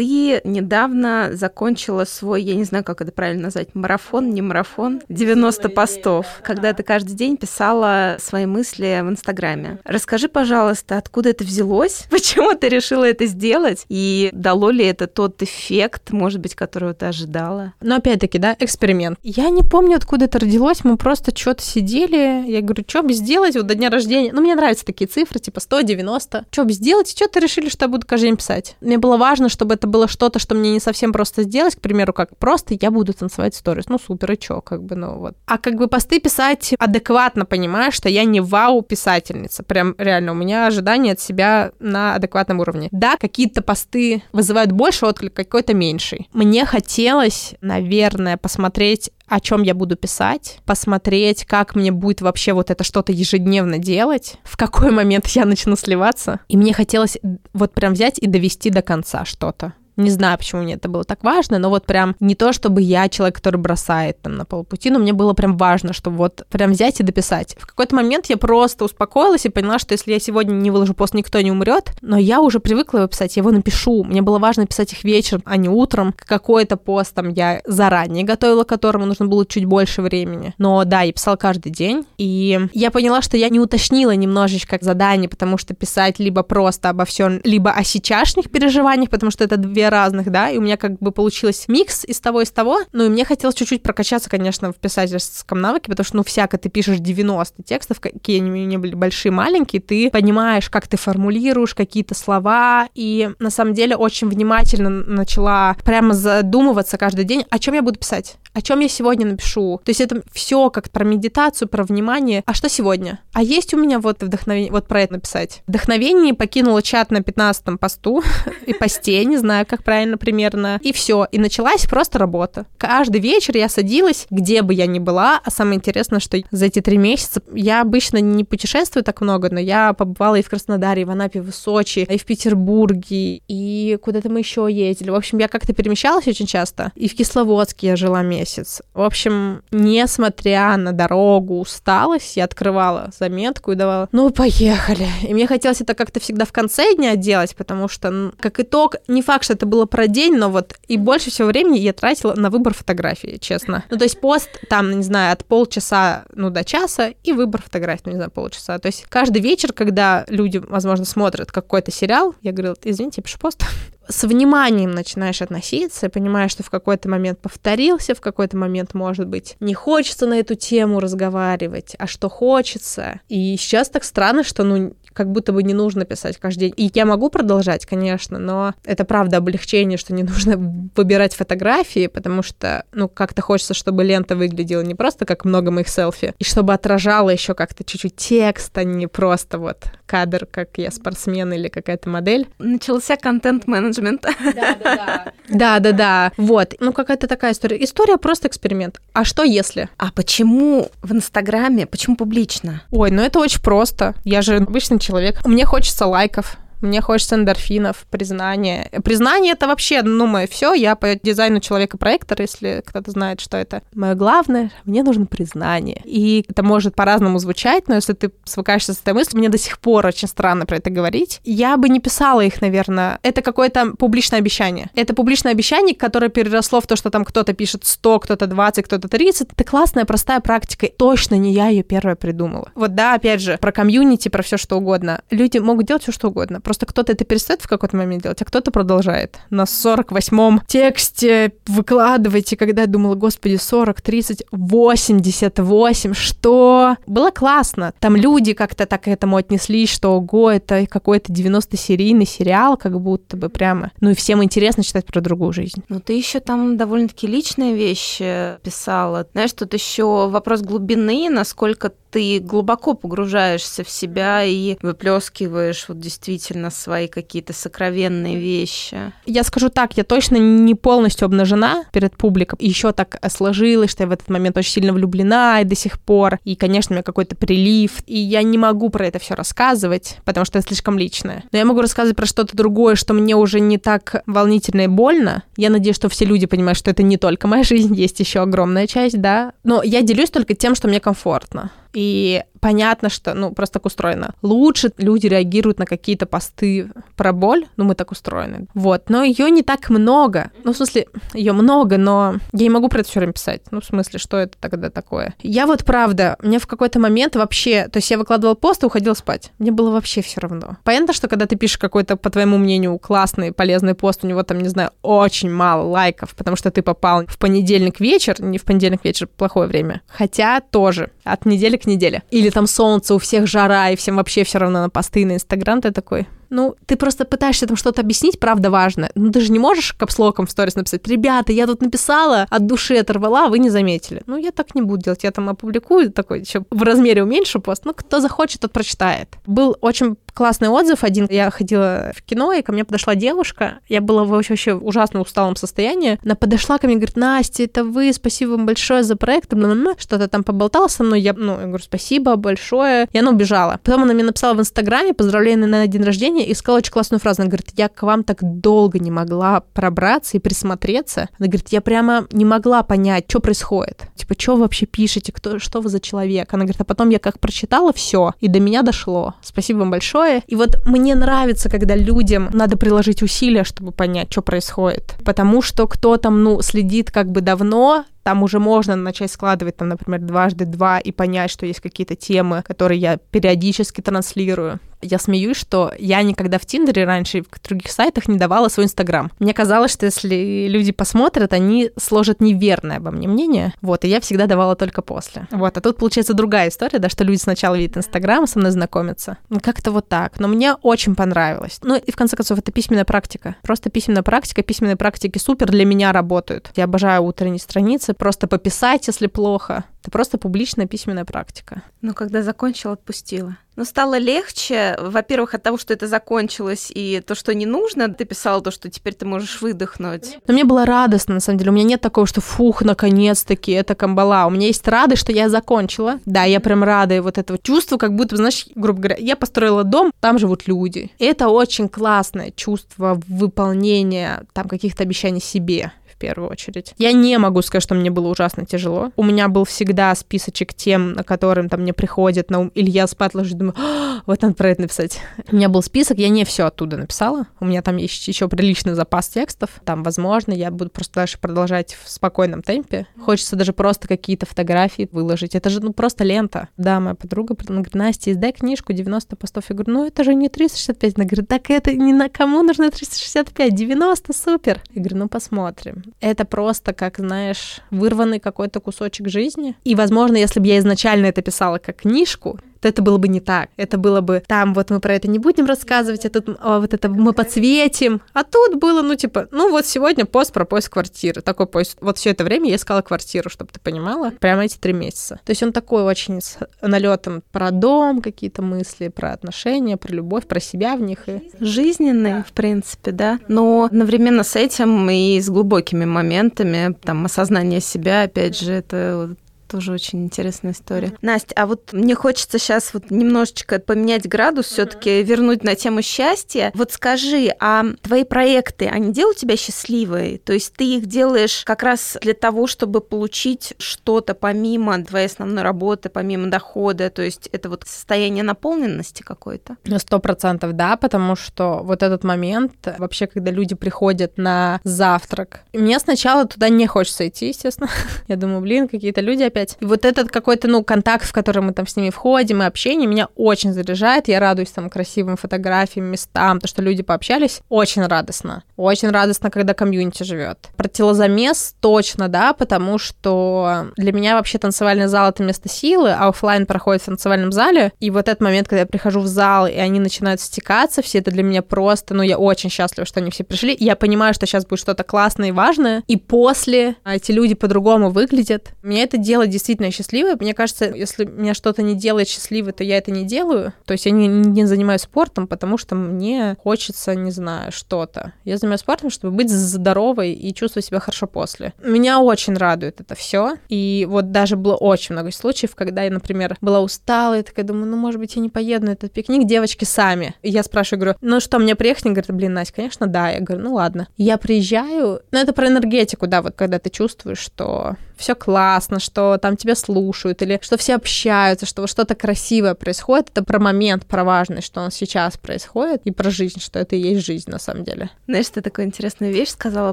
[0.00, 5.68] Ты недавно закончила свой, я не знаю, как это правильно назвать, марафон, не марафон, 90
[5.68, 9.78] постов, когда ты каждый день писала свои мысли в Инстаграме.
[9.84, 12.06] Расскажи, пожалуйста, откуда это взялось?
[12.10, 13.84] Почему ты решила это сделать?
[13.90, 17.74] И дало ли это тот эффект, может быть, которого ты ожидала?
[17.82, 19.18] Но опять-таки, да, эксперимент.
[19.22, 23.54] Я не помню, откуда это родилось, мы просто что-то сидели, я говорю, что бы сделать
[23.54, 24.32] вот до дня рождения?
[24.32, 26.46] Ну, мне нравятся такие цифры, типа 190.
[26.50, 27.12] Что бы сделать?
[27.12, 28.76] И что-то решили, что я буду каждый день писать.
[28.80, 32.12] Мне было важно, чтобы это было что-то, что мне не совсем просто сделать, к примеру,
[32.12, 33.88] как просто я буду танцевать сторис.
[33.88, 35.36] Ну, супер, и чё, как бы, ну вот.
[35.46, 39.62] А как бы посты писать адекватно, понимаешь, что я не вау-писательница.
[39.62, 42.88] Прям реально, у меня ожидания от себя на адекватном уровне.
[42.92, 46.28] Да, какие-то посты вызывают больше отклик, какой-то меньший.
[46.32, 52.68] Мне хотелось, наверное, посмотреть о чем я буду писать, посмотреть, как мне будет вообще вот
[52.68, 56.40] это что-то ежедневно делать, в какой момент я начну сливаться.
[56.48, 57.16] И мне хотелось
[57.52, 59.74] вот прям взять и довести до конца что-то.
[60.00, 63.08] Не знаю, почему мне это было так важно, но вот прям не то, чтобы я
[63.08, 67.00] человек, который бросает там на полпути, но мне было прям важно, чтобы вот прям взять
[67.00, 67.56] и дописать.
[67.58, 71.12] В какой-то момент я просто успокоилась и поняла, что если я сегодня не выложу пост,
[71.12, 74.04] никто не умрет, но я уже привыкла его писать, я его напишу.
[74.04, 76.14] Мне было важно писать их вечером, а не утром.
[76.16, 80.54] Какой-то пост там я заранее готовила, которому нужно было чуть больше времени.
[80.56, 85.28] Но да, я писала каждый день, и я поняла, что я не уточнила немножечко задание,
[85.28, 89.89] потому что писать либо просто обо всем, либо о сейчасшних переживаниях, потому что это две
[89.90, 93.08] разных, да, и у меня как бы получилось микс из того, из того, ну и
[93.08, 97.62] мне хотелось чуть-чуть прокачаться, конечно, в писательском навыке, потому что, ну, всяко ты пишешь 90
[97.62, 103.30] текстов, какие они не были большие, маленькие, ты понимаешь, как ты формулируешь какие-то слова, и
[103.38, 108.36] на самом деле очень внимательно начала прямо задумываться каждый день, о чем я буду писать,
[108.52, 109.80] о чем я сегодня напишу.
[109.84, 112.42] То есть это все как про медитацию, про внимание.
[112.46, 113.20] А что сегодня?
[113.32, 115.62] А есть у меня вот вдохновение, вот про это написать.
[115.66, 118.22] Вдохновение покинула чат на 15 посту
[118.66, 121.26] и посте, не знаю, как как правильно примерно, и все.
[121.32, 122.66] И началась просто работа.
[122.76, 126.80] Каждый вечер я садилась, где бы я ни была, а самое интересное, что за эти
[126.80, 131.04] три месяца я обычно не путешествую так много, но я побывала и в Краснодаре, и
[131.06, 135.10] в Анапе, и в Сочи, и в Петербурге, и куда-то мы еще ездили.
[135.10, 136.92] В общем, я как-то перемещалась очень часто.
[136.94, 138.82] И в Кисловодске я жила месяц.
[138.92, 145.08] В общем, несмотря на дорогу, усталость, я открывала заметку и давала, ну, поехали.
[145.22, 149.22] И мне хотелось это как-то всегда в конце дня делать, потому что, как итог, не
[149.22, 152.50] факт, что это было про день, но вот и больше всего времени я тратила на
[152.50, 153.84] выбор фотографии, честно.
[153.90, 158.02] Ну, то есть пост там, не знаю, от полчаса, ну, до часа, и выбор фотографий,
[158.06, 158.78] ну, не знаю, полчаса.
[158.78, 163.38] То есть каждый вечер, когда люди, возможно, смотрят какой-то сериал, я говорила, извините, я пишу
[163.38, 163.64] пост,
[164.08, 169.56] с вниманием начинаешь относиться понимаешь, что в какой-то момент повторился, в какой-то момент, может быть,
[169.60, 173.20] не хочется на эту тему разговаривать, а что хочется.
[173.28, 176.74] И сейчас так странно, что, ну, как будто бы не нужно писать каждый день.
[176.76, 180.56] И я могу продолжать, конечно, но это правда облегчение, что не нужно
[180.96, 185.88] выбирать фотографии, потому что, ну, как-то хочется, чтобы лента выглядела не просто как много моих
[185.88, 190.90] селфи, и чтобы отражала еще как-то чуть-чуть текст, а не просто вот кадр, как я
[190.90, 192.48] спортсмен или какая-то модель.
[192.58, 194.22] Начался контент-менеджмент.
[194.22, 195.32] Да-да-да.
[195.48, 196.32] Да-да-да.
[196.36, 196.74] Вот.
[196.80, 197.82] Ну, какая-то такая история.
[197.84, 199.00] История просто эксперимент.
[199.12, 199.88] А что если?
[199.98, 201.86] А почему в Инстаграме?
[201.86, 202.82] Почему публично?
[202.90, 204.16] Ой, ну это очень просто.
[204.24, 205.46] Я же обычный человек.
[205.46, 206.56] Мне хочется лайков.
[206.80, 208.90] Мне хочется эндорфинов, признания.
[209.04, 210.72] Признание это вообще, ну, мое все.
[210.72, 213.82] Я по дизайну человека-проектора, если кто-то знает, что это.
[213.94, 216.00] Мое главное, мне нужно признание.
[216.04, 219.78] И это может по-разному звучать, но если ты свыкаешься с этой мыслью, мне до сих
[219.78, 221.40] пор очень странно про это говорить.
[221.44, 223.18] Я бы не писала их, наверное.
[223.22, 224.90] Это какое-то публичное обещание.
[224.94, 229.08] Это публичное обещание, которое переросло в то, что там кто-то пишет 100, кто-то 20, кто-то
[229.08, 229.52] 30.
[229.52, 230.88] Это классная, простая практика.
[230.96, 232.70] Точно не я ее первая придумала.
[232.74, 235.22] Вот да, опять же, про комьюнити, про все что угодно.
[235.30, 238.44] Люди могут делать все что угодно Просто кто-то это перестает в какой-то момент делать, а
[238.44, 239.40] кто-то продолжает.
[239.50, 246.96] На 48-м тексте выкладывайте, когда я думала, господи, 40, 30, 88, что?
[247.08, 247.92] Было классно.
[247.98, 253.36] Там люди как-то так к этому отнеслись, что, ого, это какой-то 90-серийный сериал, как будто
[253.36, 253.90] бы прямо.
[254.00, 255.82] Ну и всем интересно читать про другую жизнь.
[255.88, 259.26] Ну ты еще там довольно-таки личные вещи писала.
[259.32, 266.70] Знаешь, тут еще вопрос глубины, насколько ты глубоко погружаешься в себя и выплескиваешь вот действительно
[266.70, 269.12] свои какие-то сокровенные вещи.
[269.26, 272.58] Я скажу так, я точно не полностью обнажена перед публикой.
[272.60, 276.38] Еще так сложилось, что я в этот момент очень сильно влюблена и до сих пор.
[276.44, 278.02] И, конечно, у меня какой-то прилив.
[278.06, 281.44] И я не могу про это все рассказывать, потому что это слишком личное.
[281.52, 285.44] Но я могу рассказывать про что-то другое, что мне уже не так волнительно и больно.
[285.56, 288.86] Я надеюсь, что все люди понимают, что это не только моя жизнь, есть еще огромная
[288.86, 289.52] часть, да.
[289.64, 291.70] Но я делюсь только тем, что мне комфортно.
[291.92, 294.34] И понятно, что, ну, просто так устроено.
[294.42, 298.66] Лучше люди реагируют на какие-то посты про боль, ну, мы так устроены.
[298.74, 300.50] Вот, но ее не так много.
[300.64, 303.62] Ну, в смысле, ее много, но я не могу про это все время писать.
[303.70, 305.34] Ну, в смысле, что это тогда такое?
[305.42, 309.14] Я вот, правда, мне в какой-то момент вообще, то есть я выкладывала пост и уходила
[309.14, 309.52] спать.
[309.58, 310.76] Мне было вообще все равно.
[310.84, 314.58] Понятно, что когда ты пишешь какой-то, по твоему мнению, классный, полезный пост, у него там,
[314.60, 319.04] не знаю, очень мало лайков, потому что ты попал в понедельник вечер, не в понедельник
[319.04, 320.02] вечер, плохое время.
[320.06, 322.22] Хотя тоже от недели к неделе.
[322.30, 325.80] Или там солнце, у всех жара, и всем вообще все равно на посты на Инстаграм,
[325.80, 329.10] ты такой, ну, ты просто пытаешься там что-то объяснить, правда важно.
[329.14, 332.96] Ну, ты же не можешь капслоком в сторис написать, ребята, я тут написала, от души
[332.96, 334.22] оторвала, вы не заметили.
[334.26, 337.84] Ну, я так не буду делать, я там опубликую такой, еще в размере уменьшу пост,
[337.84, 339.28] ну, кто захочет, тот прочитает.
[339.46, 341.26] Был очень классный отзыв один.
[341.30, 343.80] Я ходила в кино, и ко мне подошла девушка.
[343.88, 346.18] Я была в вообще ужасно усталом состоянии.
[346.24, 349.52] Она подошла ко мне и говорит, Настя, это вы, спасибо вам большое за проект.
[349.98, 351.20] Что-то там поболтала со мной.
[351.20, 353.08] Я, ну, я говорю, спасибо большое.
[353.12, 353.80] И она убежала.
[353.82, 357.42] Потом она мне написала в Инстаграме поздравления на день рождения и сказала очень классную фразу.
[357.42, 361.28] Она говорит, я к вам так долго не могла пробраться и присмотреться.
[361.38, 364.08] Она говорит, я прямо не могла понять, что происходит.
[364.14, 366.52] Типа, что вы вообще пишете, кто, что вы за человек?
[366.52, 369.34] Она говорит, а потом я как прочитала все, и до меня дошло.
[369.42, 370.42] Спасибо вам большое.
[370.46, 375.16] И вот мне нравится, когда людям надо приложить усилия, чтобы понять, что происходит.
[375.24, 379.88] Потому что кто там, ну, следит как бы давно, там уже можно начать складывать, там,
[379.88, 384.78] например, дважды два и понять, что есть какие-то темы, которые я периодически транслирую.
[385.02, 388.86] Я смеюсь, что я никогда в Тиндере раньше и в других сайтах не давала свой
[388.86, 389.30] Инстаграм.
[389.38, 393.74] Мне казалось, что если люди посмотрят, они сложат неверное обо мне мнение.
[393.80, 395.46] Вот, и я всегда давала только после.
[395.50, 399.38] Вот, а тут получается другая история, да, что люди сначала видят Инстаграм, со мной знакомятся.
[399.48, 400.38] Ну, как-то вот так.
[400.38, 401.78] Но мне очень понравилось.
[401.82, 403.56] Ну, и в конце концов, это письменная практика.
[403.62, 404.62] Просто письменная практика.
[404.62, 406.70] Письменные практики супер для меня работают.
[406.76, 409.84] Я обожаю утренние страницы, просто пописать, если плохо.
[410.02, 411.82] Это просто публичная письменная практика.
[412.00, 413.56] Ну, когда закончила, отпустила.
[413.76, 418.24] Ну, стало легче, во-первых, от того, что это закончилось, и то, что не нужно, ты
[418.24, 420.38] писала то, что теперь ты можешь выдохнуть.
[420.46, 421.70] Но мне было радостно, на самом деле.
[421.70, 424.46] У меня нет такого, что фух, наконец-таки, это камбала.
[424.46, 426.18] У меня есть радость, что я закончила.
[426.26, 429.84] Да, я прям рада, и вот этого чувства, как будто, знаешь, грубо говоря, я построила
[429.84, 431.10] дом, там живут люди.
[431.18, 436.94] И это очень классное чувство выполнения там каких-то обещаний себе первую очередь.
[436.98, 439.10] Я не могу сказать, что мне было ужасно тяжело.
[439.16, 443.06] У меня был всегда списочек тем, на которым там мне приходит на ум, или я
[443.06, 445.18] спать ложусь, думаю, «А, вот надо про это написать.
[445.50, 447.46] У меня был список, я не все оттуда написала.
[447.58, 449.70] У меня там есть еще приличный запас текстов.
[449.84, 453.06] Там, возможно, я буду просто дальше продолжать в спокойном темпе.
[453.18, 455.54] Хочется даже просто какие-то фотографии выложить.
[455.54, 456.68] Это же, ну, просто лента.
[456.76, 459.64] Да, моя подруга говорит, Настя, издай книжку 90 постов.
[459.70, 461.14] Я говорю, ну, это же не 365.
[461.16, 464.82] Она говорит, так это не на кому нужно 365, 90, супер.
[464.92, 469.76] Я говорю, ну, посмотрим это просто, как, знаешь, вырванный какой-то кусочек жизни.
[469.84, 473.40] И, возможно, если бы я изначально это писала как книжку, то это было бы не
[473.40, 473.70] так.
[473.76, 476.94] Это было бы там вот мы про это не будем рассказывать, а тут а вот
[476.94, 478.22] это мы подсветим.
[478.32, 481.42] А тут было, ну, типа, ну вот сегодня пост про поиск квартиры.
[481.42, 481.98] Такой поиск.
[482.00, 484.30] Вот все это время я искала квартиру, чтобы ты понимала.
[484.30, 485.40] Прямо эти три месяца.
[485.44, 490.46] То есть он такой очень с налетом про дом, какие-то мысли, про отношения, про любовь,
[490.46, 491.28] про себя в них.
[491.28, 491.50] И...
[491.60, 493.38] Жизненный, в принципе, да.
[493.48, 499.34] Но одновременно с этим и с глубокими моментами, там, осознание себя, опять же, это
[499.70, 501.12] тоже очень интересная история.
[501.22, 504.72] Настя, а вот мне хочется сейчас вот немножечко поменять градус, uh-huh.
[504.72, 506.72] все-таки вернуть на тему счастья.
[506.74, 510.38] Вот скажи, а твои проекты, они делают тебя счастливой?
[510.38, 515.62] То есть ты их делаешь как раз для того, чтобы получить что-то помимо твоей основной
[515.62, 517.10] работы, помимо дохода?
[517.10, 519.76] То есть это вот состояние наполненности какой-то?
[519.98, 525.98] Сто процентов, да, потому что вот этот момент, вообще, когда люди приходят на завтрак, мне
[526.00, 527.88] сначала туда не хочется идти, естественно.
[528.28, 529.76] Я думаю, блин, какие-то люди опять опять.
[529.80, 533.06] И вот этот какой-то, ну, контакт, в который мы там с ними входим, и общение
[533.06, 534.28] меня очень заряжает.
[534.28, 537.60] Я радуюсь там красивым фотографиям, местам, то, что люди пообщались.
[537.68, 538.64] Очень радостно.
[538.76, 540.68] Очень радостно, когда комьюнити живет.
[540.76, 546.28] Про телозамес точно, да, потому что для меня вообще танцевальный зал— это место силы, а
[546.28, 547.92] офлайн проходит в танцевальном зале.
[548.00, 551.30] И вот этот момент, когда я прихожу в зал, и они начинают стекаться, все это
[551.30, 553.76] для меня просто, ну, я очень счастлива, что они все пришли.
[553.78, 556.02] Я понимаю, что сейчас будет что-то классное и важное.
[556.06, 558.70] И после эти люди по-другому выглядят.
[558.82, 560.36] Меня это делает действительно счастливой.
[560.36, 563.72] Мне кажется, если меня что-то не делает счастливой, то я это не делаю.
[563.84, 568.32] То есть я не, не занимаюсь спортом, потому что мне хочется, не знаю, что-то.
[568.44, 571.72] Я занимаюсь спортом, чтобы быть здоровой и чувствовать себя хорошо после.
[571.82, 573.56] Меня очень радует это все.
[573.68, 577.86] И вот даже было очень много случаев, когда я, например, была устала, и такая думаю,
[577.86, 580.34] ну, может быть, я не поеду на этот пикник, девочки сами.
[580.42, 582.06] И я спрашиваю, говорю, ну что, мне приехать?
[582.06, 583.30] Они говорят, блин, Настя, конечно, да.
[583.30, 584.08] Я говорю, ну ладно.
[584.16, 589.38] Я приезжаю, ну это про энергетику, да, вот когда ты чувствуешь, что все классно, что
[589.40, 593.30] там тебя слушают, или что все общаются, что что-то красивое происходит.
[593.30, 597.00] Это про момент, про важность, что он сейчас происходит, и про жизнь, что это и
[597.00, 598.10] есть жизнь на самом деле.
[598.26, 599.92] Знаешь, ты такую интересную вещь сказала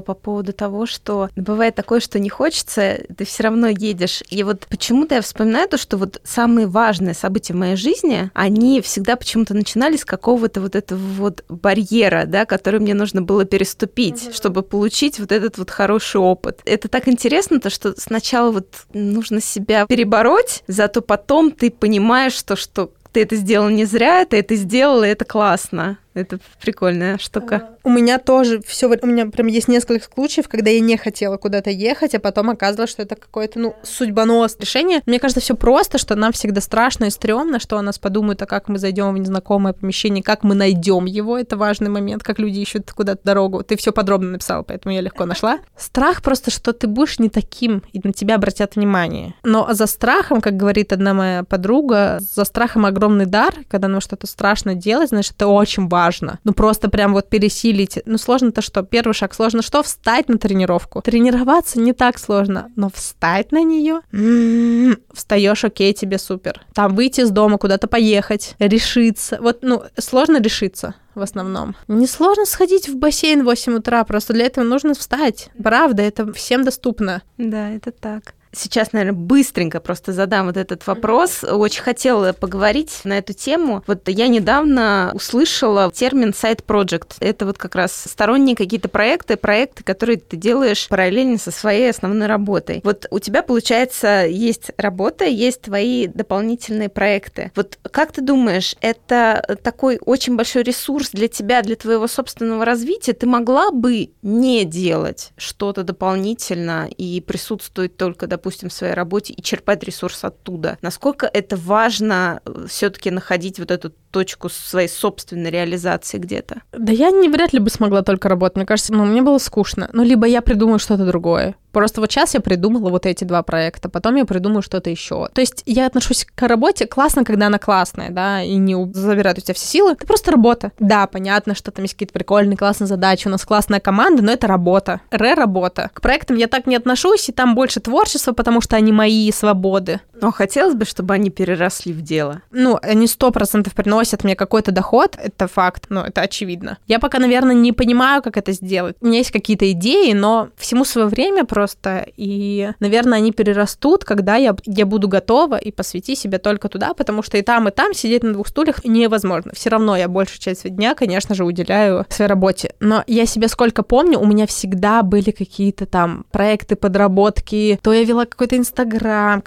[0.00, 4.22] по поводу того, что бывает такое, что не хочется, ты все равно едешь.
[4.30, 8.80] И вот почему-то я вспоминаю то, что вот самые важные события в моей жизни, они
[8.80, 14.22] всегда почему-то начинались с какого-то вот этого вот барьера, да, который мне нужно было переступить,
[14.22, 14.34] mm-hmm.
[14.34, 16.60] чтобы получить вот этот вот хороший опыт.
[16.64, 22.56] Это так интересно, то, что сначала вот нужно себя перебороть, зато потом ты понимаешь, что,
[22.56, 25.98] что ты это сделал не зря, ты это сделал, и это классно.
[26.18, 27.70] Это прикольная штука.
[27.84, 31.70] У меня тоже все, у меня прям есть несколько случаев, когда я не хотела куда-то
[31.70, 35.00] ехать, а потом оказалось, что это какое-то, ну, судьбоносное решение.
[35.06, 38.46] Мне кажется, все просто, что нам всегда страшно и стрёмно, что о нас подумают, а
[38.46, 42.58] как мы зайдем в незнакомое помещение, как мы найдем его, это важный момент, как люди
[42.58, 43.62] ищут куда-то дорогу.
[43.62, 45.60] Ты все подробно написала, поэтому я легко нашла.
[45.76, 49.34] Страх просто, что ты будешь не таким, и на тебя обратят внимание.
[49.44, 54.26] Но за страхом, как говорит одна моя подруга, за страхом огромный дар, когда нам что-то
[54.26, 56.38] страшно делать, значит, это очень важно важно.
[56.44, 57.98] Ну, просто прям вот пересилить.
[58.06, 58.82] Ну, сложно-то что?
[58.82, 59.82] Первый шаг сложно что?
[59.82, 61.02] Встать на тренировку.
[61.02, 66.62] Тренироваться не так сложно, но встать на нее м-м-м, встаешь, окей, тебе супер.
[66.74, 69.38] Там выйти из дома, куда-то поехать, решиться.
[69.40, 71.76] Вот, ну, сложно решиться в основном.
[71.88, 75.50] Несложно сходить в бассейн в 8 утра, просто для этого нужно встать.
[75.62, 77.22] Правда, это всем доступно.
[77.36, 78.34] Да, это так.
[78.52, 81.44] Сейчас, наверное, быстренько просто задам вот этот вопрос.
[81.44, 83.82] Очень хотела поговорить на эту тему.
[83.86, 87.16] Вот я недавно услышала термин сайт project.
[87.20, 92.26] Это вот как раз сторонние какие-то проекты, проекты, которые ты делаешь параллельно со своей основной
[92.26, 92.80] работой.
[92.84, 97.52] Вот у тебя, получается, есть работа, есть твои дополнительные проекты.
[97.54, 103.12] Вот как ты думаешь, это такой очень большой ресурс для тебя, для твоего собственного развития?
[103.12, 109.32] Ты могла бы не делать что-то дополнительно и присутствовать только, допустим, допустим, в своей работе
[109.32, 110.78] и черпать ресурс оттуда.
[110.80, 116.62] Насколько это важно э, все-таки находить вот эту точку своей собственной реализации где-то?
[116.72, 118.56] Да я не вряд ли бы смогла только работать.
[118.56, 119.90] Мне кажется, ну, мне было скучно.
[119.92, 121.56] Ну, либо я придумаю что-то другое.
[121.72, 125.28] Просто вот сейчас я придумала вот эти два проекта, потом я придумаю что-то еще.
[125.32, 129.40] То есть я отношусь к работе классно, когда она классная, да, и не забирает у
[129.40, 129.92] тебя все силы.
[129.92, 130.72] Это просто работа.
[130.78, 134.46] Да, понятно, что там есть какие-то прикольные, классные задачи, у нас классная команда, но это
[134.46, 135.00] работа.
[135.10, 135.90] Ре-работа.
[135.92, 140.00] К проектам я так не отношусь, и там больше творчества, потому что они мои свободы.
[140.20, 142.42] Но хотелось бы, чтобы они переросли в дело.
[142.50, 146.78] Ну, они сто процентов приносят мне какой-то доход, это факт, ну, это очевидно.
[146.86, 148.96] Я пока, наверное, не понимаю, как это сделать.
[149.00, 154.36] У меня есть какие-то идеи, но всему свое время просто, и, наверное, они перерастут, когда
[154.36, 157.94] я, я буду готова и посвяти себя только туда, потому что и там, и там
[157.94, 159.52] сидеть на двух стульях невозможно.
[159.54, 162.74] Все равно я большую часть дня, конечно же, уделяю своей работе.
[162.80, 167.78] Но я себя сколько помню, у меня всегда были какие-то там проекты, подработки.
[167.82, 169.40] То я вела какой-то инстаграм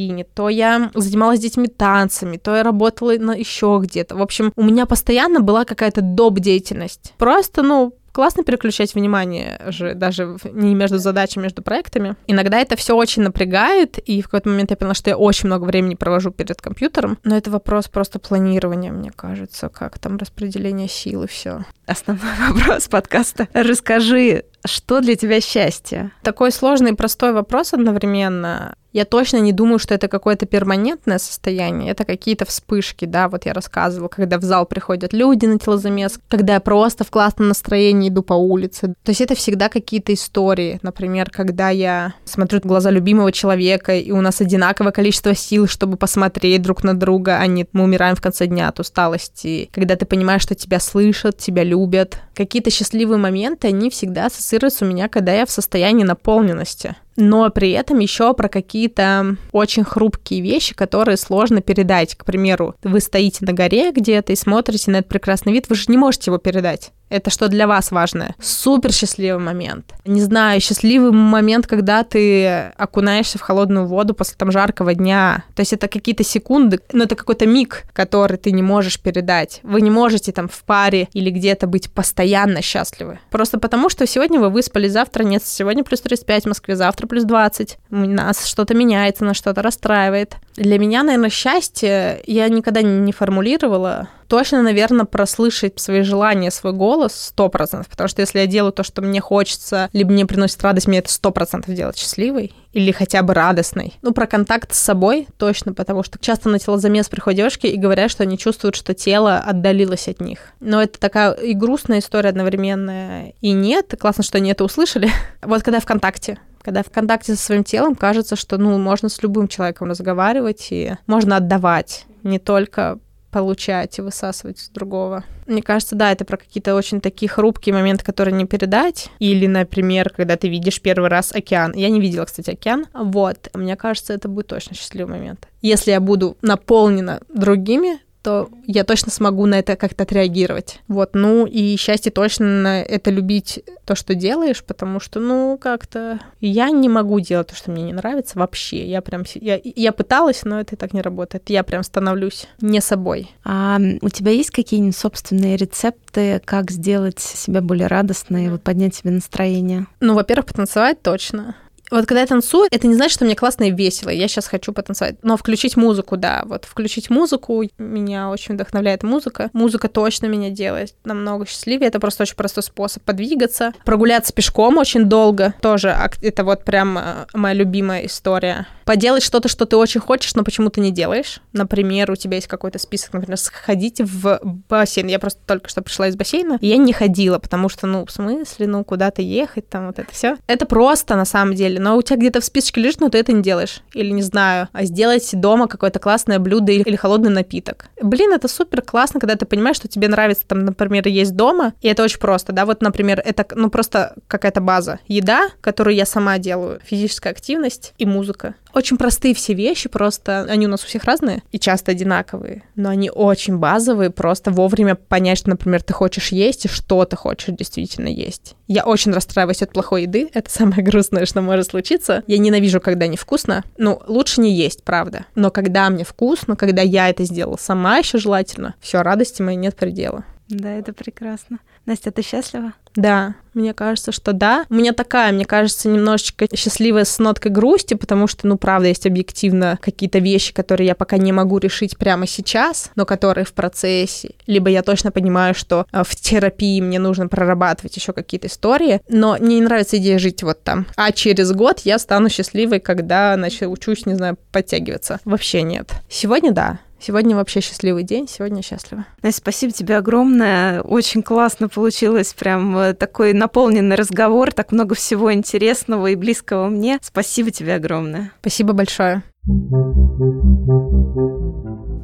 [0.00, 4.16] косметологини, то я занималась детьми танцами, то я работала на еще где-то.
[4.16, 6.40] В общем, у меня постоянно была какая-то доп.
[6.40, 7.12] деятельность.
[7.18, 12.16] Просто, ну, классно переключать внимание же даже не между задачами, между проектами.
[12.26, 15.64] Иногда это все очень напрягает, и в какой-то момент я поняла, что я очень много
[15.64, 17.18] времени провожу перед компьютером.
[17.24, 21.64] Но это вопрос просто планирования, мне кажется, как там распределение сил и все.
[21.86, 23.48] Основной вопрос подкаста.
[23.52, 26.12] Расскажи, что для тебя счастье?
[26.22, 28.74] Такой сложный и простой вопрос одновременно.
[28.92, 33.52] Я точно не думаю, что это какое-то перманентное состояние, это какие-то вспышки, да, вот я
[33.52, 38.22] рассказывала, когда в зал приходят люди на телозамес, когда я просто в классном настроении иду
[38.22, 38.94] по улице.
[39.04, 40.80] То есть это всегда какие-то истории.
[40.82, 45.96] Например, когда я смотрю в глаза любимого человека, и у нас одинаковое количество сил, чтобы
[45.96, 49.70] посмотреть друг на друга, а не мы умираем в конце дня от усталости.
[49.72, 52.18] Когда ты понимаешь, что тебя слышат, тебя любят.
[52.34, 57.70] Какие-то счастливые моменты, они всегда ассоциируются у меня, когда я в состоянии наполненности но при
[57.70, 62.14] этом еще про какие-то очень хрупкие вещи, которые сложно передать.
[62.14, 65.84] К примеру, вы стоите на горе где-то и смотрите на этот прекрасный вид, вы же
[65.88, 66.92] не можете его передать.
[67.10, 68.36] Это что для вас важно?
[68.40, 69.94] Супер счастливый момент.
[70.04, 72.46] Не знаю, счастливый момент, когда ты
[72.76, 75.44] окунаешься в холодную воду после там жаркого дня.
[75.56, 79.58] То есть это какие-то секунды, но это какой-то миг, который ты не можешь передать.
[79.64, 83.18] Вы не можете там в паре или где-то быть постоянно счастливы.
[83.30, 85.42] Просто потому, что сегодня вы выспали, завтра нет.
[85.44, 87.78] Сегодня плюс 35 в Москве, завтра плюс 20.
[87.90, 90.36] У нас что-то меняется, нас что-то расстраивает.
[90.56, 94.08] Для меня, наверное, счастье я никогда не формулировала.
[94.28, 98.84] Точно, наверное, прослышать свои желания, свой голос сто процентов, потому что если я делаю то,
[98.84, 103.22] что мне хочется, либо мне приносит радость, мне это сто процентов делать счастливой или хотя
[103.22, 103.94] бы радостной.
[104.02, 108.10] Ну, про контакт с собой точно, потому что часто на телозамес приходят девушки и говорят,
[108.10, 110.52] что они чувствуют, что тело отдалилось от них.
[110.60, 113.94] Но это такая и грустная история одновременная, и нет.
[113.98, 115.10] Классно, что они это услышали.
[115.42, 119.22] Вот когда в контакте, когда в контакте со своим телом кажется, что ну, можно с
[119.22, 122.98] любым человеком разговаривать и можно отдавать, не только
[123.30, 125.24] получать и высасывать с другого.
[125.46, 129.08] Мне кажется, да, это про какие-то очень такие хрупкие моменты, которые не передать.
[129.18, 131.72] Или, например, когда ты видишь первый раз океан.
[131.74, 132.86] Я не видела, кстати, океан.
[132.92, 133.48] Вот.
[133.54, 135.48] Мне кажется, это будет точно счастливый момент.
[135.62, 140.80] Если я буду наполнена другими то я точно смогу на это как-то отреагировать.
[140.88, 146.70] Вот, ну и счастье точно это любить то, что делаешь, потому что, ну, как-то я
[146.70, 148.86] не могу делать то, что мне не нравится вообще.
[148.86, 151.48] Я прям, я, я пыталась, но это так не работает.
[151.48, 153.30] Я прям становлюсь не собой.
[153.44, 159.10] А у тебя есть какие-нибудь собственные рецепты, как сделать себя более радостной, вот поднять себе
[159.10, 159.86] настроение?
[160.00, 161.56] Ну, во-первых, потанцевать точно.
[161.90, 164.72] Вот когда я танцую, это не значит, что мне классно и весело, я сейчас хочу
[164.72, 165.16] потанцевать.
[165.22, 169.50] Но включить музыку, да, вот включить музыку, меня очень вдохновляет музыка.
[169.52, 171.88] Музыка точно меня делает намного счастливее.
[171.88, 173.72] Это просто очень простой способ подвигаться.
[173.84, 178.66] Прогуляться пешком очень долго, тоже это вот прям э, моя любимая история.
[178.90, 181.40] Поделать что-то, что ты очень хочешь, но почему-то не делаешь.
[181.52, 185.06] Например, у тебя есть какой-то список, например, сходите в бассейн.
[185.06, 188.10] Я просто только что пришла из бассейна, и я не ходила, потому что, ну, в
[188.10, 190.38] смысле, ну, куда-то ехать, там вот это все.
[190.48, 193.32] Это просто, на самом деле, но у тебя где-то в списочке лежит, но ты это
[193.32, 193.82] не делаешь.
[193.94, 197.90] Или, не знаю, а сделать дома какое-то классное блюдо или, или холодный напиток.
[198.02, 201.86] Блин, это супер классно, когда ты понимаешь, что тебе нравится, там, например, есть дома, и
[201.86, 204.98] это очень просто, да, вот, например, это, ну, просто какая-то база.
[205.06, 208.56] Еда, которую я сама делаю, физическая активность и музыка.
[208.74, 212.88] Очень простые все вещи, просто они у нас у всех разные и часто одинаковые, но
[212.88, 217.54] они очень базовые, просто вовремя понять, что, например, ты хочешь есть и что ты хочешь
[217.54, 218.54] действительно есть.
[218.66, 222.22] Я очень расстраиваюсь от плохой еды, это самое грустное, что может случиться.
[222.26, 223.64] Я ненавижу, когда невкусно.
[223.78, 225.26] Ну, лучше не есть, правда.
[225.34, 229.76] Но когда мне вкусно, когда я это сделала сама еще желательно, все, радости моей нет
[229.76, 230.24] предела.
[230.48, 231.58] Да, это прекрасно.
[231.90, 232.72] Настя, ты счастлива?
[232.94, 234.64] Да, мне кажется, что да.
[234.70, 239.06] У меня такая, мне кажется, немножечко счастливая с ноткой грусти, потому что, ну, правда, есть
[239.06, 244.34] объективно какие-то вещи, которые я пока не могу решить прямо сейчас, но которые в процессе.
[244.46, 249.36] Либо я точно понимаю, что э, в терапии мне нужно прорабатывать еще какие-то истории, но
[249.40, 250.86] мне не нравится идея жить вот там.
[250.94, 255.18] А через год я стану счастливой, когда, значит, учусь, не знаю, подтягиваться.
[255.24, 255.90] Вообще нет.
[256.08, 256.78] Сегодня да.
[257.00, 259.06] Сегодня вообще счастливый день, сегодня счастлива.
[259.22, 260.82] Настя, спасибо тебе огромное.
[260.82, 266.98] Очень классно получилось, прям э, такой наполненный разговор, так много всего интересного и близкого мне.
[267.02, 268.32] Спасибо тебе огромное.
[268.40, 269.22] Спасибо большое.